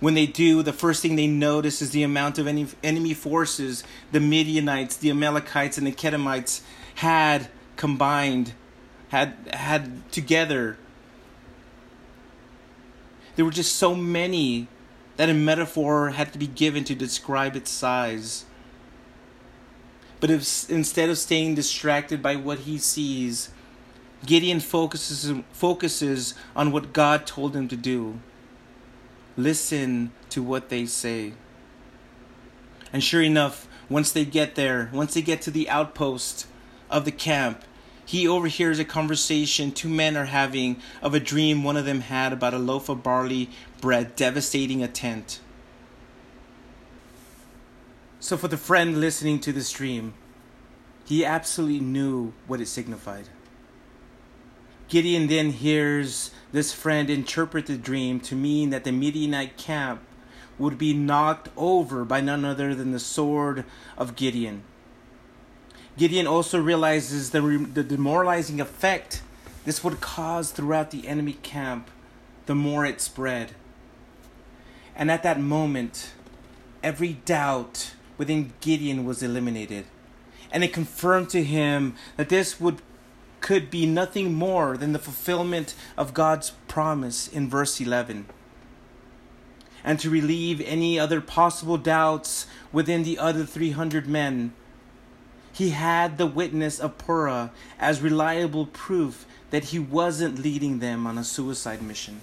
When 0.00 0.14
they 0.14 0.26
do, 0.26 0.62
the 0.62 0.72
first 0.72 1.02
thing 1.02 1.16
they 1.16 1.26
notice 1.26 1.82
is 1.82 1.90
the 1.90 2.04
amount 2.04 2.38
of 2.38 2.46
enemy 2.46 3.14
forces 3.14 3.82
the 4.12 4.20
Midianites, 4.20 4.96
the 4.96 5.10
Amalekites, 5.10 5.76
and 5.76 5.86
the 5.86 5.92
Kedemites 5.92 6.60
had 6.96 7.48
combined, 7.76 8.52
had 9.08 9.34
had 9.52 10.10
together. 10.12 10.78
There 13.34 13.44
were 13.44 13.50
just 13.50 13.76
so 13.76 13.94
many 13.94 14.68
that 15.16 15.28
a 15.28 15.34
metaphor 15.34 16.10
had 16.10 16.32
to 16.32 16.38
be 16.38 16.46
given 16.46 16.84
to 16.84 16.94
describe 16.94 17.56
its 17.56 17.70
size. 17.70 18.44
But 20.20 20.30
if 20.30 20.70
instead 20.70 21.10
of 21.10 21.18
staying 21.18 21.56
distracted 21.56 22.22
by 22.22 22.36
what 22.36 22.60
he 22.60 22.78
sees, 22.78 23.50
Gideon 24.26 24.60
focuses, 24.60 25.32
focuses 25.52 26.34
on 26.56 26.72
what 26.72 26.92
God 26.92 27.26
told 27.26 27.54
him 27.54 27.68
to 27.68 27.76
do. 27.76 28.20
Listen 29.36 30.12
to 30.30 30.42
what 30.42 30.68
they 30.68 30.86
say. 30.86 31.34
And 32.92 33.02
sure 33.02 33.22
enough, 33.22 33.68
once 33.88 34.12
they 34.12 34.24
get 34.24 34.54
there, 34.54 34.90
once 34.92 35.14
they 35.14 35.22
get 35.22 35.40
to 35.42 35.50
the 35.50 35.68
outpost 35.68 36.46
of 36.90 37.04
the 37.04 37.12
camp, 37.12 37.64
he 38.04 38.26
overhears 38.26 38.78
a 38.78 38.84
conversation 38.84 39.70
two 39.70 39.88
men 39.88 40.16
are 40.16 40.24
having 40.24 40.80
of 41.02 41.14
a 41.14 41.20
dream 41.20 41.62
one 41.62 41.76
of 41.76 41.84
them 41.84 42.00
had 42.00 42.32
about 42.32 42.54
a 42.54 42.58
loaf 42.58 42.88
of 42.88 43.02
barley 43.02 43.50
bread 43.80 44.16
devastating 44.16 44.82
a 44.82 44.88
tent. 44.88 45.40
So, 48.18 48.36
for 48.36 48.48
the 48.48 48.56
friend 48.56 49.00
listening 49.00 49.38
to 49.40 49.52
this 49.52 49.70
dream, 49.70 50.14
he 51.04 51.24
absolutely 51.24 51.80
knew 51.80 52.32
what 52.46 52.60
it 52.60 52.66
signified. 52.66 53.28
Gideon 54.88 55.26
then 55.26 55.50
hears 55.50 56.30
this 56.50 56.72
friend 56.72 57.10
interpret 57.10 57.66
the 57.66 57.76
dream 57.76 58.20
to 58.20 58.34
mean 58.34 58.70
that 58.70 58.84
the 58.84 58.92
Midianite 58.92 59.56
camp 59.58 60.00
would 60.58 60.78
be 60.78 60.94
knocked 60.94 61.48
over 61.56 62.04
by 62.04 62.20
none 62.20 62.44
other 62.44 62.74
than 62.74 62.92
the 62.92 62.98
sword 62.98 63.64
of 63.96 64.16
Gideon. 64.16 64.62
Gideon 65.96 66.26
also 66.26 66.60
realizes 66.60 67.30
the, 67.30 67.40
the 67.72 67.84
demoralizing 67.84 68.60
effect 68.60 69.22
this 69.64 69.84
would 69.84 70.00
cause 70.00 70.50
throughout 70.50 70.90
the 70.90 71.06
enemy 71.06 71.34
camp 71.34 71.90
the 72.46 72.54
more 72.54 72.86
it 72.86 73.00
spread. 73.00 73.52
And 74.96 75.10
at 75.10 75.22
that 75.22 75.38
moment, 75.38 76.12
every 76.82 77.14
doubt 77.24 77.92
within 78.16 78.52
Gideon 78.60 79.04
was 79.04 79.22
eliminated. 79.22 79.84
And 80.50 80.64
it 80.64 80.72
confirmed 80.72 81.28
to 81.30 81.44
him 81.44 81.94
that 82.16 82.30
this 82.30 82.58
would 82.58 82.80
could 83.40 83.70
be 83.70 83.86
nothing 83.86 84.34
more 84.34 84.76
than 84.76 84.92
the 84.92 84.98
fulfillment 84.98 85.74
of 85.96 86.14
God's 86.14 86.52
promise 86.66 87.28
in 87.28 87.48
verse 87.48 87.80
11. 87.80 88.26
And 89.84 89.98
to 90.00 90.10
relieve 90.10 90.60
any 90.60 90.98
other 90.98 91.20
possible 91.20 91.78
doubts 91.78 92.46
within 92.72 93.04
the 93.04 93.18
other 93.18 93.44
300 93.44 94.06
men, 94.06 94.52
he 95.52 95.70
had 95.70 96.18
the 96.18 96.26
witness 96.26 96.78
of 96.78 96.98
Purah 96.98 97.50
as 97.78 98.00
reliable 98.00 98.66
proof 98.66 99.26
that 99.50 99.64
he 99.64 99.78
wasn't 99.78 100.38
leading 100.38 100.78
them 100.78 101.06
on 101.06 101.18
a 101.18 101.24
suicide 101.24 101.82
mission. 101.82 102.20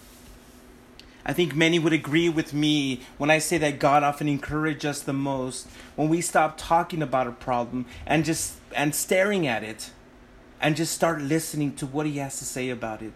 I 1.26 1.34
think 1.34 1.56
many 1.56 1.80
would 1.80 1.92
agree 1.92 2.30
with 2.30 2.54
me 2.54 3.02
when 3.18 3.32
I 3.32 3.40
say 3.40 3.58
that 3.58 3.80
God 3.80 4.04
often 4.04 4.28
encourages 4.28 4.86
us 4.86 5.02
the 5.02 5.14
most 5.14 5.68
when 5.96 6.08
we 6.08 6.22
stop 6.22 6.56
talking 6.56 7.02
about 7.02 7.26
a 7.26 7.32
problem 7.32 7.88
and 8.06 8.24
just 8.24 8.60
and 8.76 8.94
staring 8.94 9.48
at 9.48 9.64
it 9.64 9.90
and 10.62 10.76
just 10.76 10.94
start 10.94 11.22
listening 11.22 11.76
to 11.76 11.86
what 11.86 12.06
he 12.06 12.18
has 12.18 12.40
to 12.40 12.46
say 12.46 12.70
about 12.70 13.02
it. 13.02 13.14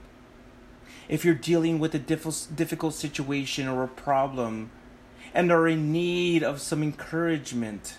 If 1.08 1.26
you're 1.26 1.34
dealing 1.34 1.80
with 1.80 1.96
a 1.96 2.00
difficult 2.00 2.94
situation 2.94 3.68
or 3.68 3.84
a 3.84 3.88
problem 3.88 4.70
and 5.34 5.52
are 5.52 5.68
in 5.68 5.92
need 5.92 6.44
of 6.44 6.62
some 6.62 6.84
encouragement, 6.84 7.98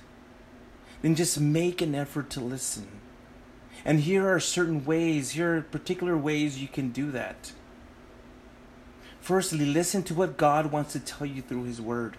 then 1.03 1.15
just 1.15 1.41
make 1.41 1.81
an 1.81 1.95
effort 1.95 2.31
to 2.31 2.41
listen. 2.41 2.87
And 3.85 4.01
here 4.01 4.29
are 4.29 4.39
certain 4.39 4.85
ways, 4.85 5.31
here 5.31 5.57
are 5.57 5.63
particular 5.63 6.17
ways 6.17 6.61
you 6.61 6.69
can 6.69 6.91
do 6.91 7.11
that. 7.13 7.53
Firstly, 9.21 9.65
listen 9.65 10.03
to 10.05 10.15
what 10.15 10.37
God 10.37 10.71
wants 10.71 10.93
to 10.93 11.01
tell 11.01 11.27
you 11.27 11.43
through 11.43 11.65
His 11.65 11.81
Word. 11.81 12.17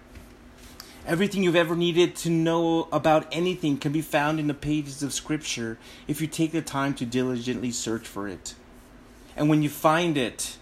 Everything 1.04 1.42
you've 1.42 1.56
ever 1.56 1.74
needed 1.74 2.14
to 2.16 2.30
know 2.30 2.86
about 2.92 3.26
anything 3.32 3.76
can 3.76 3.90
be 3.90 4.00
found 4.00 4.38
in 4.38 4.46
the 4.46 4.54
pages 4.54 5.02
of 5.02 5.12
Scripture 5.12 5.76
if 6.06 6.20
you 6.20 6.28
take 6.28 6.52
the 6.52 6.62
time 6.62 6.94
to 6.94 7.04
diligently 7.04 7.72
search 7.72 8.06
for 8.06 8.28
it. 8.28 8.54
And 9.36 9.48
when 9.48 9.64
you 9.64 9.68
find 9.68 10.16
it, 10.16 10.58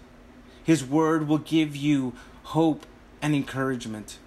His 0.63 0.83
Word 0.83 1.27
will 1.27 1.37
give 1.37 1.75
you 1.75 2.13
hope 2.43 2.87
and 3.21 3.35
encouragement. 3.35 4.17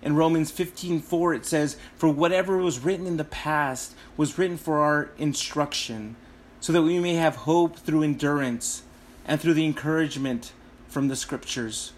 In 0.00 0.16
Romans 0.16 0.50
15:4 0.50 1.34
it 1.34 1.44
says, 1.44 1.76
"For 1.94 2.08
whatever 2.08 2.56
was 2.56 2.80
written 2.80 3.06
in 3.06 3.18
the 3.18 3.24
past 3.24 3.92
was 4.16 4.38
written 4.38 4.56
for 4.56 4.78
our 4.78 5.10
instruction, 5.18 6.16
so 6.58 6.72
that 6.72 6.82
we 6.82 6.98
may 6.98 7.16
have 7.16 7.44
hope 7.44 7.76
through 7.76 8.02
endurance 8.02 8.82
and 9.26 9.38
through 9.38 9.54
the 9.54 9.66
encouragement 9.66 10.52
from 10.88 11.08
the 11.08 11.16
scriptures. 11.16 11.92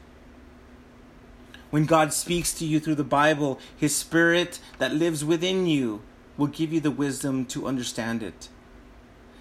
When 1.74 1.86
God 1.86 2.12
speaks 2.12 2.54
to 2.54 2.64
you 2.64 2.78
through 2.78 2.94
the 2.94 3.02
Bible, 3.02 3.58
His 3.76 3.96
Spirit 3.96 4.60
that 4.78 4.94
lives 4.94 5.24
within 5.24 5.66
you 5.66 6.02
will 6.36 6.46
give 6.46 6.72
you 6.72 6.78
the 6.78 6.92
wisdom 6.92 7.44
to 7.46 7.66
understand 7.66 8.22
it. 8.22 8.48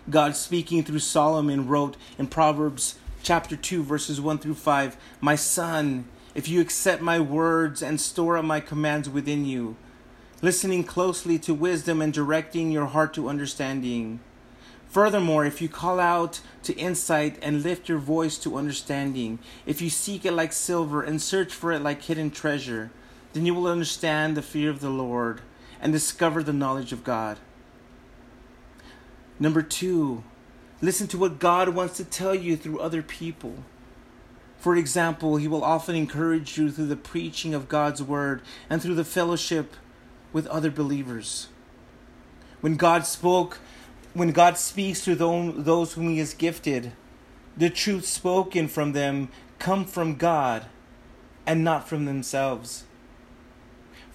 God 0.10 0.36
speaking 0.36 0.84
through 0.84 0.98
Solomon 0.98 1.68
wrote 1.68 1.96
in 2.18 2.26
Proverbs 2.26 2.96
chapter 3.22 3.56
2 3.56 3.84
verses 3.84 4.20
1 4.20 4.40
through 4.40 4.56
5, 4.56 4.98
"My 5.22 5.36
son, 5.36 6.06
if 6.34 6.50
you 6.50 6.60
accept 6.60 7.04
my 7.04 7.20
words 7.20 7.84
and 7.84 8.02
store 8.02 8.36
up 8.36 8.46
my 8.46 8.60
commands 8.60 9.08
within 9.08 9.46
you, 9.46 9.76
listening 10.42 10.86
closely 10.86 11.38
to 11.38 11.54
wisdom 11.54 12.02
and 12.02 12.12
directing 12.12 12.72
your 12.72 12.88
heart 12.88 13.14
to 13.14 13.30
understanding, 13.30 14.22
Furthermore, 14.94 15.44
if 15.44 15.60
you 15.60 15.68
call 15.70 16.00
out 16.00 16.40
to 16.62 16.78
insight 16.78 17.40
and 17.42 17.64
lift 17.64 17.90
your 17.90 17.98
voice 17.98 18.38
to 18.38 18.56
understanding, 18.56 19.40
if 19.66 19.82
you 19.82 19.90
seek 19.90 20.24
it 20.24 20.34
like 20.34 20.54
silver 20.54 21.02
and 21.02 21.20
search 21.20 21.52
for 21.52 21.72
it 21.72 21.82
like 21.82 22.04
hidden 22.04 22.30
treasure, 22.30 22.92
then 23.34 23.44
you 23.44 23.56
will 23.56 23.66
understand 23.66 24.38
the 24.38 24.44
fear 24.44 24.70
of 24.70 24.82
the 24.82 24.92
Lord 24.92 25.42
and 25.82 25.92
discover 25.92 26.44
the 26.44 26.54
knowledge 26.54 26.94
of 26.94 27.04
God. 27.04 27.40
Number 29.40 29.64
two, 29.64 30.24
listen 30.80 31.08
to 31.08 31.18
what 31.18 31.40
God 31.40 31.70
wants 31.70 31.98
to 31.98 32.06
tell 32.06 32.36
you 32.36 32.56
through 32.56 32.78
other 32.78 33.02
people. 33.02 33.64
For 34.60 34.76
example, 34.76 35.38
He 35.38 35.48
will 35.48 35.64
often 35.64 35.96
encourage 35.96 36.56
you 36.60 36.70
through 36.70 36.86
the 36.86 36.96
preaching 36.96 37.56
of 37.56 37.68
God's 37.68 38.04
Word 38.04 38.44
and 38.70 38.80
through 38.80 38.94
the 38.94 39.04
fellowship 39.04 39.74
with 40.32 40.46
other 40.46 40.70
believers. 40.70 41.48
When 42.62 42.76
God 42.76 43.08
spoke 43.08 43.58
when 44.14 44.32
God 44.32 44.58
speaks 44.58 45.04
to 45.06 45.16
those 45.16 45.94
whom 45.94 46.10
He 46.10 46.20
has 46.20 46.34
gifted, 46.34 46.92
the 47.58 47.70
truth 47.70 48.06
spoken 48.06 48.68
from 48.68 48.94
them 48.94 49.30
come 49.60 49.86
from 49.86 50.16
God 50.16 50.66
and 51.46 51.64
not 51.64 51.88
from 51.88 52.06
themselves. 52.06 52.84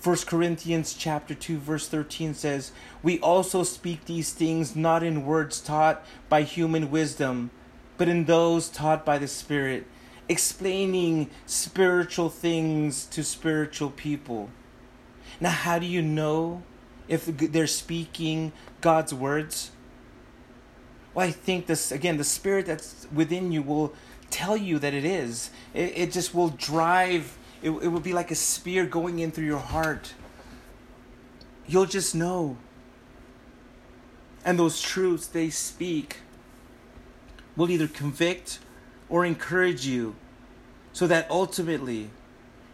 1 0.02 0.16
Corinthians 0.26 0.94
chapter 0.94 1.34
2 1.34 1.58
verse 1.58 1.88
13 1.88 2.32
says, 2.32 2.70
"We 3.02 3.18
also 3.18 3.64
speak 3.64 4.04
these 4.04 4.30
things 4.30 4.76
not 4.76 5.02
in 5.02 5.26
words 5.26 5.60
taught 5.60 6.04
by 6.28 6.42
human 6.42 6.90
wisdom, 6.90 7.50
but 7.96 8.08
in 8.08 8.26
those 8.26 8.68
taught 8.68 9.04
by 9.04 9.18
the 9.18 9.26
Spirit, 9.26 9.86
explaining 10.28 11.30
spiritual 11.46 12.28
things 12.28 13.04
to 13.06 13.24
spiritual 13.24 13.90
people." 13.90 14.50
Now, 15.40 15.50
how 15.50 15.80
do 15.80 15.86
you 15.86 16.02
know 16.02 16.62
if 17.08 17.26
they're 17.26 17.66
speaking 17.66 18.52
God's 18.80 19.12
words? 19.12 19.72
Well, 21.18 21.26
I 21.26 21.32
think 21.32 21.66
this, 21.66 21.90
again, 21.90 22.16
the 22.16 22.22
spirit 22.22 22.66
that's 22.66 23.08
within 23.12 23.50
you 23.50 23.60
will 23.60 23.92
tell 24.30 24.56
you 24.56 24.78
that 24.78 24.94
it 24.94 25.04
is. 25.04 25.50
It, 25.74 25.98
it 25.98 26.12
just 26.12 26.32
will 26.32 26.50
drive, 26.50 27.36
it, 27.60 27.70
it 27.70 27.88
will 27.88 27.98
be 27.98 28.12
like 28.12 28.30
a 28.30 28.36
spear 28.36 28.86
going 28.86 29.18
in 29.18 29.32
through 29.32 29.46
your 29.46 29.58
heart. 29.58 30.14
You'll 31.66 31.86
just 31.86 32.14
know. 32.14 32.56
And 34.44 34.60
those 34.60 34.80
truths 34.80 35.26
they 35.26 35.50
speak 35.50 36.18
will 37.56 37.68
either 37.68 37.88
convict 37.88 38.60
or 39.08 39.26
encourage 39.26 39.84
you 39.84 40.14
so 40.92 41.08
that 41.08 41.28
ultimately 41.28 42.10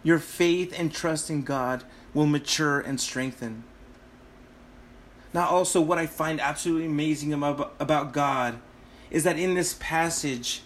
your 0.02 0.18
faith 0.18 0.78
and 0.78 0.92
trust 0.92 1.30
in 1.30 1.44
God 1.44 1.82
will 2.12 2.26
mature 2.26 2.78
and 2.78 3.00
strengthen. 3.00 3.64
Now, 5.34 5.48
also, 5.48 5.80
what 5.80 5.98
I 5.98 6.06
find 6.06 6.40
absolutely 6.40 6.86
amazing 6.86 7.32
about, 7.32 8.12
God 8.12 8.60
is 9.10 9.24
that 9.24 9.36
in 9.36 9.54
this 9.54 9.74
passage, 9.80 10.62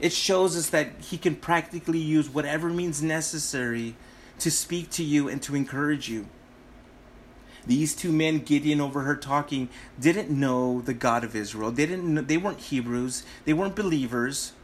it 0.00 0.14
shows 0.14 0.56
us 0.56 0.70
that 0.70 0.92
He 1.02 1.18
can 1.18 1.36
practically 1.36 1.98
use 1.98 2.30
whatever 2.30 2.70
means 2.70 3.02
necessary 3.02 3.94
to 4.38 4.50
speak 4.50 4.88
to 4.92 5.04
you 5.04 5.28
and 5.28 5.42
to 5.42 5.54
encourage 5.54 6.08
you. 6.08 6.26
These 7.66 7.94
two 7.94 8.10
men 8.10 8.38
Gideon 8.38 8.80
overheard 8.80 9.20
talking 9.20 9.68
didn't 10.00 10.30
know 10.30 10.80
the 10.80 10.94
God 10.94 11.22
of 11.22 11.36
Israel. 11.36 11.70
They 11.70 11.84
didn't 11.84 12.14
know, 12.14 12.22
they 12.22 12.38
weren't 12.38 12.60
Hebrews. 12.60 13.22
They 13.44 13.52
weren't 13.52 13.76
believers. 13.76 14.54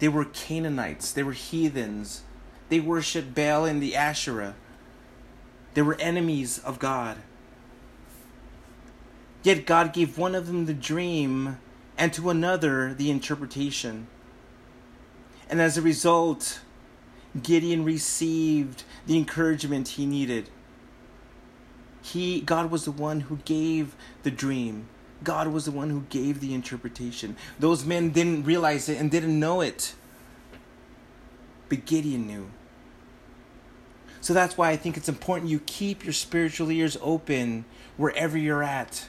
They 0.00 0.08
were 0.08 0.24
Canaanites. 0.24 1.12
They 1.12 1.22
were 1.22 1.32
heathens. 1.32 2.22
They 2.68 2.80
worshiped 2.80 3.32
Baal 3.32 3.64
and 3.64 3.80
the 3.80 3.94
Asherah. 3.94 4.56
They 5.74 5.82
were 5.82 5.94
enemies 6.00 6.58
of 6.58 6.80
God. 6.80 7.18
Yet 9.44 9.66
God 9.66 9.92
gave 9.92 10.18
one 10.18 10.34
of 10.34 10.46
them 10.46 10.64
the 10.64 10.74
dream 10.74 11.58
and 11.96 12.12
to 12.14 12.30
another 12.30 12.94
the 12.94 13.10
interpretation. 13.10 14.08
And 15.48 15.60
as 15.60 15.76
a 15.76 15.82
result, 15.82 16.60
Gideon 17.40 17.84
received 17.84 18.84
the 19.06 19.16
encouragement 19.18 19.88
he 19.88 20.06
needed. 20.06 20.48
He 22.02 22.40
God 22.40 22.70
was 22.70 22.86
the 22.86 22.90
one 22.90 23.20
who 23.20 23.36
gave 23.44 23.94
the 24.22 24.30
dream. 24.30 24.88
God 25.22 25.48
was 25.48 25.66
the 25.66 25.70
one 25.70 25.90
who 25.90 26.04
gave 26.08 26.40
the 26.40 26.54
interpretation. 26.54 27.36
Those 27.58 27.84
men 27.84 28.10
didn't 28.10 28.44
realize 28.44 28.88
it 28.88 28.98
and 28.98 29.10
didn't 29.10 29.38
know 29.38 29.60
it. 29.60 29.94
But 31.68 31.84
Gideon 31.84 32.26
knew. 32.26 32.50
So 34.20 34.32
that's 34.32 34.56
why 34.56 34.70
I 34.70 34.76
think 34.76 34.96
it's 34.96 35.08
important 35.08 35.50
you 35.50 35.60
keep 35.60 36.02
your 36.02 36.14
spiritual 36.14 36.70
ears 36.70 36.96
open 37.02 37.66
wherever 37.98 38.38
you're 38.38 38.62
at. 38.62 39.06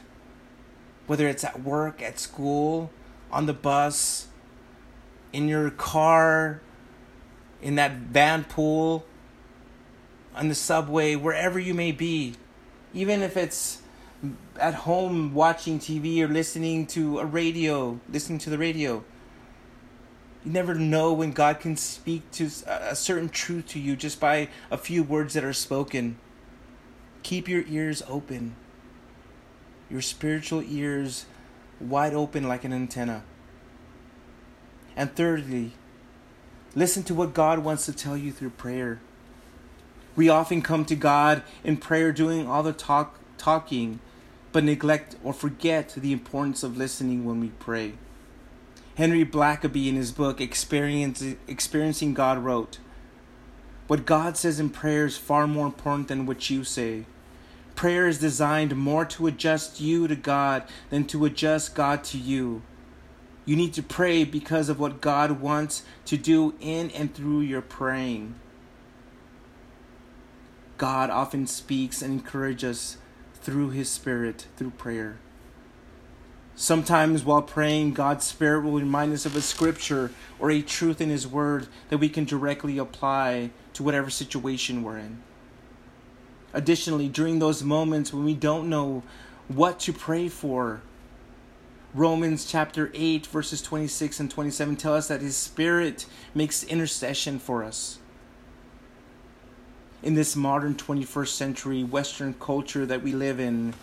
Whether 1.08 1.28
it's 1.28 1.44
at 1.44 1.62
work, 1.62 2.02
at 2.02 2.20
school, 2.20 2.90
on 3.32 3.46
the 3.46 3.54
bus, 3.54 4.28
in 5.34 5.48
your 5.48 5.70
car, 5.70 6.62
in 7.62 7.76
that 7.76 7.94
van 7.94 8.44
pool, 8.44 9.06
on 10.36 10.48
the 10.48 10.56
subway, 10.56 11.16
wherever 11.16 11.60
you 11.60 11.74
may 11.74 11.92
be. 11.92 12.36
Even 12.94 13.22
if 13.22 13.38
it's 13.38 13.82
at 14.60 14.74
home 14.74 15.34
watching 15.34 15.80
TV 15.80 16.22
or 16.22 16.28
listening 16.28 16.88
to 16.88 17.20
a 17.20 17.26
radio, 17.26 18.00
listening 18.10 18.40
to 18.40 18.50
the 18.50 18.58
radio. 18.58 19.04
You 20.44 20.52
never 20.52 20.76
know 20.76 21.12
when 21.14 21.32
God 21.32 21.60
can 21.60 21.76
speak 21.76 22.30
to 22.32 22.50
a 22.68 22.96
certain 22.96 23.30
truth 23.30 23.68
to 23.70 23.80
you 23.80 23.96
just 23.96 24.20
by 24.20 24.50
a 24.70 24.78
few 24.78 25.04
words 25.04 25.34
that 25.34 25.44
are 25.44 25.54
spoken. 25.54 26.18
Keep 27.24 27.50
your 27.50 27.64
ears 27.68 28.04
open, 28.08 28.56
your 29.90 30.02
spiritual 30.02 30.64
ears 30.64 31.26
wide 31.80 32.14
open 32.14 32.48
like 32.48 32.64
an 32.64 32.74
antenna. 32.74 33.24
And 34.96 35.16
thirdly, 35.16 35.74
listen 36.74 37.04
to 37.04 37.14
what 37.14 37.34
God 37.34 37.60
wants 37.60 37.86
to 37.86 37.94
tell 37.94 38.16
you 38.16 38.32
through 38.32 38.52
prayer. 38.52 39.00
We 40.16 40.30
often 40.30 40.62
come 40.62 40.86
to 40.86 40.96
God 40.96 41.44
in 41.64 41.78
prayer 41.78 42.12
doing 42.14 42.48
all 42.48 42.64
the 42.64 42.74
talk 42.74 43.20
talking 43.38 44.00
but 44.56 44.64
neglect 44.64 45.18
or 45.22 45.34
forget 45.34 45.94
the 45.98 46.14
importance 46.14 46.64
of 46.64 46.78
listening 46.78 47.26
when 47.26 47.42
we 47.42 47.50
pray. 47.60 47.92
Henry 48.96 49.26
Blackaby, 49.26 49.90
in 49.90 49.96
his 49.96 50.14
book 50.14 50.40
Experiencing 50.40 52.14
God, 52.14 52.38
wrote 52.38 52.80
What 53.88 54.06
God 54.06 54.38
says 54.38 54.58
in 54.58 54.70
prayer 54.70 55.06
is 55.06 55.18
far 55.18 55.46
more 55.46 55.66
important 55.66 56.08
than 56.08 56.26
what 56.26 56.50
you 56.50 56.64
say. 56.64 57.04
Prayer 57.76 58.08
is 58.08 58.20
designed 58.20 58.76
more 58.76 59.06
to 59.06 59.28
adjust 59.28 59.82
you 59.82 60.08
to 60.08 60.16
God 60.16 60.64
than 60.90 61.06
to 61.08 61.26
adjust 61.26 61.76
God 61.76 62.04
to 62.06 62.18
you. 62.18 62.62
You 63.46 63.56
need 63.56 63.74
to 63.74 63.84
pray 63.84 64.24
because 64.24 64.70
of 64.70 64.80
what 64.80 65.02
God 65.02 65.40
wants 65.40 65.84
to 66.06 66.18
do 66.18 66.56
in 66.60 66.90
and 66.92 67.14
through 67.14 67.42
your 67.42 67.62
praying. 67.62 68.36
God 70.78 71.10
often 71.10 71.48
speaks 71.48 72.02
and 72.02 72.14
encourages 72.14 72.70
us 72.70 72.98
through 73.36 73.70
His 73.70 73.90
Spirit, 73.90 74.48
through 74.58 74.72
prayer. 74.72 75.18
Sometimes 76.56 77.24
while 77.24 77.42
praying, 77.42 77.94
God's 77.94 78.26
Spirit 78.26 78.62
will 78.62 78.80
remind 78.80 79.14
us 79.14 79.26
of 79.26 79.36
a 79.36 79.42
scripture 79.42 80.12
or 80.40 80.50
a 80.50 80.62
truth 80.62 81.00
in 81.00 81.10
His 81.10 81.28
Word 81.28 81.68
that 81.90 82.00
we 82.00 82.10
can 82.10 82.24
directly 82.24 82.78
apply 82.78 83.52
to 83.74 83.84
whatever 83.84 84.10
situation 84.10 84.82
we're 84.82 84.98
in. 84.98 85.22
Additionally, 86.56 87.10
during 87.10 87.40
those 87.40 87.62
moments 87.64 88.14
when 88.14 88.24
we 88.24 88.34
don't 88.34 88.70
know 88.70 89.04
what 89.50 89.78
to 89.82 89.92
pray 89.92 90.30
for, 90.30 90.80
Romans 91.94 92.46
chapter 92.46 92.90
8, 92.94 93.28
verses 93.28 93.62
26 93.62 94.22
and 94.22 94.32
27 94.32 94.78
tell 94.78 94.96
us 94.96 95.10
that 95.10 95.22
His 95.22 95.36
Spirit 95.36 96.06
makes 96.34 96.64
intercession 96.64 97.40
for 97.40 97.62
us 97.62 98.00
in 100.02 100.14
this 100.14 100.34
modern 100.34 100.76
21st 100.76 101.28
century 101.28 101.84
Western 101.84 102.34
culture 102.36 102.86
that 102.86 103.04
we 103.04 103.12
live 103.12 103.38
in. 103.38 103.74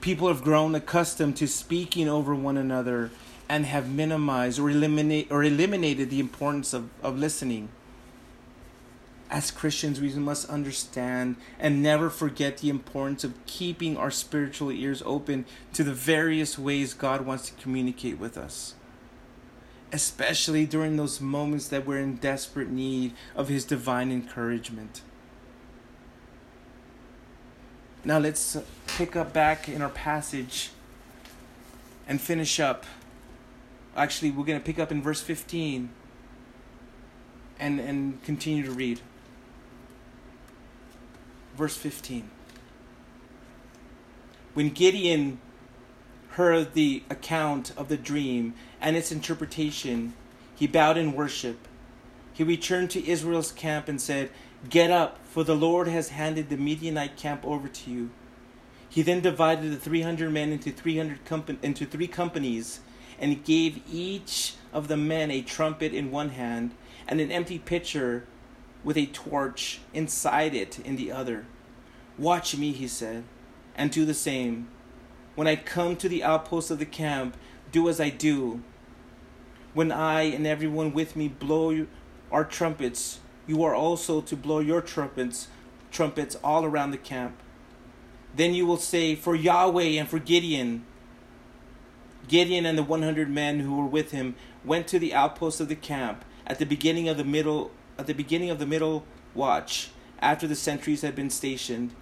People 0.00 0.28
have 0.28 0.42
grown 0.42 0.74
accustomed 0.74 1.36
to 1.36 1.46
speaking 1.46 2.08
over 2.08 2.34
one 2.34 2.56
another 2.56 3.10
and 3.46 3.66
have 3.66 3.90
minimized 3.90 4.58
or 4.58 4.70
eliminate 4.70 5.30
or 5.30 5.44
eliminated 5.44 6.08
the 6.08 6.18
importance 6.18 6.72
of, 6.72 6.88
of 7.02 7.18
listening. 7.18 7.68
As 9.32 9.50
Christians, 9.50 10.00
we 10.00 10.12
must 10.14 10.48
understand 10.48 11.36
and 11.58 11.82
never 11.82 12.08
forget 12.10 12.58
the 12.58 12.68
importance 12.68 13.24
of 13.24 13.34
keeping 13.46 13.96
our 13.96 14.12
spiritual 14.12 14.70
ears 14.70 15.02
open 15.04 15.46
to 15.72 15.82
the 15.82 15.94
various 15.94 16.56
ways 16.56 16.94
God 16.94 17.22
wants 17.22 17.48
to 17.48 17.60
communicate 17.60 18.18
with 18.18 18.38
us 18.38 18.74
especially 19.92 20.64
during 20.64 20.96
those 20.96 21.20
moments 21.20 21.68
that 21.68 21.86
we're 21.86 21.98
in 21.98 22.16
desperate 22.16 22.70
need 22.70 23.12
of 23.36 23.48
His 23.48 23.64
divine 23.64 24.10
encouragement. 24.10 25.02
Now 28.04 28.18
let's 28.18 28.56
pick 28.86 29.14
up 29.14 29.32
back 29.32 29.68
in 29.68 29.82
our 29.82 29.90
passage 29.90 30.70
and 32.08 32.20
finish 32.20 32.58
up. 32.58 32.84
Actually, 33.94 34.30
we're 34.30 34.46
going 34.46 34.58
to 34.58 34.64
pick 34.64 34.78
up 34.78 34.90
in 34.90 35.02
verse 35.02 35.20
15 35.20 35.90
and, 37.60 37.78
and 37.78 38.22
continue 38.24 38.64
to 38.64 38.72
read. 38.72 39.00
Verse 41.56 41.76
15. 41.76 42.30
When 44.54 44.70
Gideon 44.70 45.38
heard 46.30 46.74
the 46.74 47.02
account 47.10 47.72
of 47.76 47.88
the 47.88 47.96
dream 47.96 48.54
and 48.80 48.96
its 48.96 49.12
interpretation, 49.12 50.14
he 50.54 50.66
bowed 50.66 50.96
in 50.96 51.12
worship. 51.12 51.68
He 52.32 52.44
returned 52.44 52.90
to 52.90 53.06
Israel's 53.06 53.52
camp 53.52 53.88
and 53.88 54.00
said, 54.00 54.30
Get 54.68 54.90
up, 54.90 55.18
for 55.24 55.44
the 55.44 55.56
Lord 55.56 55.88
has 55.88 56.10
handed 56.10 56.48
the 56.48 56.56
Midianite 56.56 57.16
camp 57.16 57.44
over 57.44 57.68
to 57.68 57.90
you. 57.90 58.10
He 58.88 59.02
then 59.02 59.20
divided 59.20 59.72
the 59.72 59.76
300 59.76 60.30
men 60.30 60.52
into 60.52 60.70
300 60.70 61.24
compa- 61.24 61.62
into 61.62 61.86
three 61.86 62.06
companies 62.06 62.80
and 63.18 63.44
gave 63.44 63.82
each 63.90 64.54
of 64.72 64.88
the 64.88 64.96
men 64.96 65.30
a 65.30 65.42
trumpet 65.42 65.94
in 65.94 66.10
one 66.10 66.30
hand 66.30 66.72
and 67.08 67.20
an 67.20 67.32
empty 67.32 67.58
pitcher 67.58 68.26
with 68.84 68.96
a 68.96 69.06
torch 69.06 69.80
inside 69.92 70.54
it 70.54 70.78
in 70.80 70.96
the 70.96 71.12
other. 71.12 71.46
Watch 72.18 72.56
me, 72.56 72.72
he 72.72 72.88
said, 72.88 73.24
and 73.76 73.90
do 73.90 74.04
the 74.04 74.14
same. 74.14 74.68
When 75.34 75.46
I 75.46 75.56
come 75.56 75.96
to 75.96 76.08
the 76.08 76.22
outposts 76.22 76.70
of 76.70 76.78
the 76.78 76.86
camp, 76.86 77.36
do 77.70 77.88
as 77.88 78.00
I 78.00 78.10
do. 78.10 78.62
When 79.72 79.90
I 79.90 80.22
and 80.22 80.46
everyone 80.46 80.92
with 80.92 81.16
me 81.16 81.28
blow 81.28 81.86
our 82.30 82.44
trumpets, 82.44 83.20
you 83.46 83.62
are 83.64 83.74
also 83.74 84.20
to 84.20 84.36
blow 84.36 84.58
your 84.60 84.82
trumpets, 84.82 85.48
trumpets 85.90 86.36
all 86.44 86.64
around 86.64 86.90
the 86.90 86.98
camp. 86.98 87.36
Then 88.34 88.54
you 88.54 88.66
will 88.66 88.76
say, 88.76 89.14
For 89.14 89.34
Yahweh 89.34 89.98
and 89.98 90.08
for 90.08 90.18
Gideon. 90.18 90.84
Gideon 92.28 92.66
and 92.66 92.78
the 92.78 92.82
100 92.82 93.28
men 93.28 93.60
who 93.60 93.76
were 93.76 93.86
with 93.86 94.10
him 94.10 94.34
went 94.64 94.86
to 94.88 94.98
the 94.98 95.14
outposts 95.14 95.60
of 95.60 95.68
the 95.68 95.74
camp 95.76 96.24
at 96.46 96.58
the 96.58 96.66
beginning 96.66 97.08
of 97.08 97.16
the 97.16 97.24
middle 97.24 97.70
at 98.02 98.08
the 98.08 98.12
beginning 98.12 98.50
of 98.50 98.58
the 98.58 98.66
middle 98.66 99.04
watch 99.32 99.90
after 100.20 100.48
the 100.48 100.56
sentries 100.56 101.02
had 101.02 101.14
been 101.14 101.30
stationed. 101.30 101.92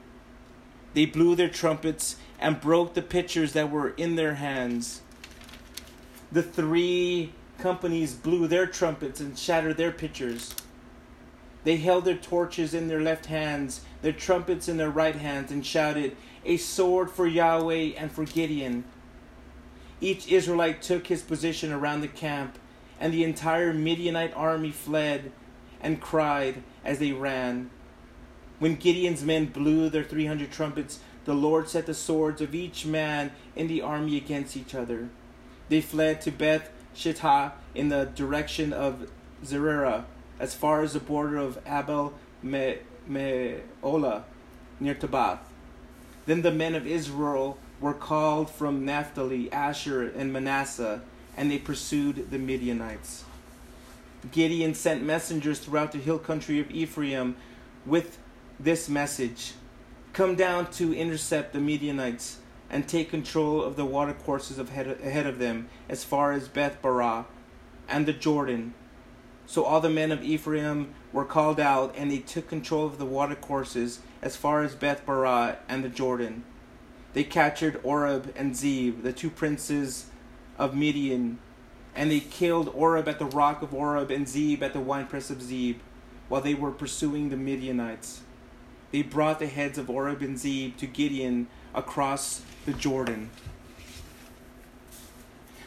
They 0.95 1.05
blew 1.05 1.37
their 1.37 1.51
trumpets 1.51 2.17
and 2.39 2.59
broke 2.59 2.95
the 2.95 3.03
pitchers 3.03 3.53
that 3.53 3.71
were 3.71 3.91
in 3.91 4.17
their 4.17 4.37
hands. 4.37 5.03
The 6.33 6.43
three 6.43 7.35
companies 7.59 8.15
blew 8.15 8.47
their 8.49 8.67
trumpets 8.67 9.21
and 9.21 9.39
shattered 9.39 9.77
their 9.77 9.93
pitchers. 9.93 10.55
They 11.65 11.77
held 11.77 12.07
their 12.07 12.17
torches 12.17 12.73
in 12.73 12.89
their 12.89 13.03
left 13.03 13.27
hands, 13.27 13.83
their 14.01 14.13
trumpets 14.13 14.69
in 14.69 14.79
their 14.79 14.89
right 14.89 15.17
hands, 15.17 15.53
and 15.53 15.65
shouted, 15.65 16.17
A 16.47 16.57
sword 16.57 17.11
for 17.11 17.27
Yahweh 17.27 17.93
and 17.99 18.11
for 18.11 18.25
Gideon. 18.25 18.85
Each 20.01 20.33
Israelite 20.33 20.81
took 20.81 21.09
his 21.09 21.21
position 21.21 21.71
around 21.71 22.01
the 22.01 22.09
camp, 22.09 22.59
and 22.99 23.13
the 23.13 23.23
entire 23.23 23.75
Midianite 23.75 24.33
army 24.35 24.71
fled 24.71 25.31
and 25.81 26.01
cried 26.01 26.63
as 26.85 26.99
they 26.99 27.13
ran. 27.13 27.71
When 28.59 28.77
Gideon's 28.77 29.25
men 29.25 29.47
blew 29.47 29.89
their 29.89 30.05
300 30.05 30.51
trumpets, 30.51 31.01
the 31.25 31.35
Lord 31.35 31.69
set 31.69 31.87
the 31.87 31.95
swords 31.95 32.41
of 32.41 32.55
each 32.55 32.85
man 32.87 33.33
in 33.57 33.69
the 33.69 33.83
army 33.83 34.17
against 34.17 34.57
each 34.57 34.75
other. 34.75 35.09
They 35.69 35.81
fled 35.81 36.21
to 36.23 36.31
Beth 36.31 36.71
Shittah 36.95 37.53
in 37.75 37.89
the 37.89 38.11
direction 38.15 38.73
of 38.73 39.11
Zererah, 39.45 40.05
as 40.39 40.55
far 40.55 40.83
as 40.83 40.93
the 40.93 41.01
border 41.01 41.37
of 41.37 41.59
Abel 41.67 42.15
Meholah, 42.45 44.25
near 44.79 44.95
Tabath. 44.95 45.39
Then 46.27 46.43
the 46.43 46.51
men 46.51 46.75
of 46.75 46.87
Israel 46.87 47.59
were 47.81 47.95
called 47.95 48.51
from 48.51 48.85
Naphtali, 48.85 49.51
Asher, 49.53 50.09
and 50.09 50.33
Manasseh, 50.33 51.03
and 51.37 51.51
they 51.51 51.59
pursued 51.59 52.31
the 52.31 52.39
Midianites. 52.39 53.25
Gideon 54.31 54.75
sent 54.75 55.03
messengers 55.03 55.59
throughout 55.59 55.93
the 55.93 55.99
hill 55.99 56.19
country 56.19 56.61
of 56.61 56.71
Ephraim 56.71 57.37
with 57.87 58.19
this 58.59 58.89
message 58.89 59.55
Come 60.13 60.35
down 60.35 60.71
to 60.73 60.93
intercept 60.93 61.53
the 61.53 61.61
Midianites 61.61 62.39
and 62.69 62.89
take 62.89 63.11
control 63.11 63.63
of 63.63 63.77
the 63.77 63.85
watercourses 63.85 64.59
ahead 64.59 65.27
of 65.27 65.39
them 65.39 65.69
as 65.89 66.03
far 66.03 66.33
as 66.33 66.49
Beth 66.49 66.83
Barah 66.83 67.27
and 67.89 68.07
the 68.07 68.13
Jordan. 68.13 68.75
So 69.47 69.65
all 69.65 69.81
the 69.81 69.91
men 69.91 70.13
of 70.13 70.23
Ephraim 70.23 70.95
were 71.13 71.25
called 71.25 71.59
out, 71.59 71.95
and 71.97 72.11
they 72.11 72.19
took 72.19 72.49
control 72.49 72.87
of 72.87 72.99
the 72.99 73.07
watercourses 73.07 74.01
as 74.23 74.37
far 74.37 74.63
as 74.63 74.75
Beth 74.75 75.05
Barah 75.07 75.57
and 75.69 75.83
the 75.85 75.89
Jordan. 75.89 76.45
they 77.13 77.25
captured 77.25 77.81
Oreb 77.83 78.33
and 78.37 78.55
Zeb, 78.55 79.03
the 79.03 79.13
two 79.13 79.31
princes 79.31 80.07
of 80.59 80.77
Midian, 80.77 81.39
and 81.95 82.11
they 82.11 82.21
killed 82.21 82.71
Oreb 82.75 83.09
at 83.09 83.19
the 83.19 83.27
rock 83.27 83.63
of 83.63 83.75
Oreb 83.75 84.11
and 84.11 84.29
Zeb 84.29 84.63
at 84.63 84.73
the 84.73 84.81
winepress 84.81 85.31
of 85.31 85.43
Zeb 85.43 85.79
while 86.29 86.41
they 86.41 86.55
were 86.55 86.71
pursuing 86.71 87.29
the 87.29 87.37
Midianites. 87.37 88.21
They 88.93 89.03
brought 89.03 89.39
the 89.39 89.47
heads 89.47 89.79
of 89.79 89.91
Oreb 89.91 90.23
and 90.23 90.39
Zeb 90.39 90.77
to 90.79 90.87
Gideon 90.87 91.49
across 91.75 92.43
the 92.67 92.73
Jordan. 92.73 93.31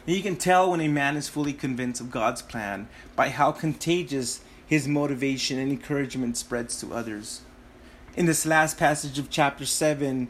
You 0.06 0.22
can 0.22 0.36
tell 0.36 0.70
when 0.70 0.80
a 0.80 0.88
man 0.88 1.16
is 1.16 1.28
fully 1.28 1.54
convinced 1.54 2.00
of 2.00 2.10
God's 2.10 2.42
plan 2.42 2.88
by 3.16 3.30
how 3.30 3.52
contagious 3.52 4.40
his 4.66 4.86
motivation 4.86 5.58
and 5.58 5.70
encouragement 5.70 6.36
spreads 6.36 6.78
to 6.80 6.92
others. 6.92 7.40
In 8.16 8.26
this 8.26 8.44
last 8.44 8.78
passage 8.78 9.18
of 9.18 9.30
chapter 9.30 9.64
7, 9.64 10.28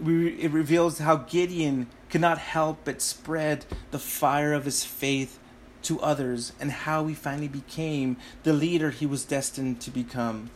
it 0.00 0.50
reveals 0.50 0.98
how 0.98 1.16
Gideon 1.16 1.86
could 2.10 2.20
not 2.20 2.38
help 2.38 2.80
but 2.84 3.00
spread 3.00 3.64
the 3.90 3.98
fire 3.98 4.52
of 4.52 4.64
his 4.64 4.84
faith 4.84 5.38
to 5.82 6.00
others 6.00 6.52
and 6.60 6.70
how 6.70 7.06
he 7.06 7.14
finally 7.14 7.48
became 7.48 8.16
the 8.42 8.52
leader 8.52 8.90
he 8.90 9.06
was 9.06 9.24
destined 9.24 9.80
to 9.80 9.90
become. 9.90 10.50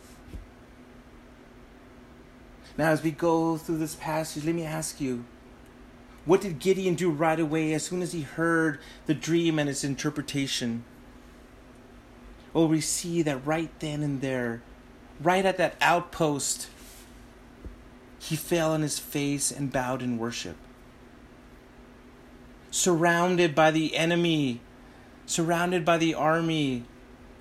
Now, 2.77 2.89
as 2.89 3.03
we 3.03 3.11
go 3.11 3.57
through 3.57 3.77
this 3.77 3.95
passage, 3.95 4.45
let 4.45 4.55
me 4.55 4.63
ask 4.63 5.01
you 5.01 5.25
what 6.25 6.41
did 6.41 6.59
Gideon 6.59 6.95
do 6.95 7.09
right 7.09 7.39
away 7.39 7.73
as 7.73 7.83
soon 7.83 8.01
as 8.01 8.11
he 8.11 8.21
heard 8.21 8.79
the 9.07 9.13
dream 9.13 9.57
and 9.57 9.69
its 9.69 9.83
interpretation? 9.83 10.83
Well, 12.53 12.67
we 12.67 12.81
see 12.81 13.21
that 13.23 13.45
right 13.45 13.71
then 13.79 14.03
and 14.03 14.21
there, 14.21 14.61
right 15.19 15.45
at 15.45 15.57
that 15.57 15.75
outpost, 15.81 16.67
he 18.21 18.35
fell 18.35 18.71
on 18.71 18.83
his 18.83 18.99
face 18.99 19.51
and 19.51 19.71
bowed 19.71 20.03
in 20.03 20.19
worship. 20.19 20.55
Surrounded 22.69 23.55
by 23.55 23.71
the 23.71 23.95
enemy, 23.95 24.61
surrounded 25.25 25.83
by 25.83 25.97
the 25.97 26.13
army 26.13 26.83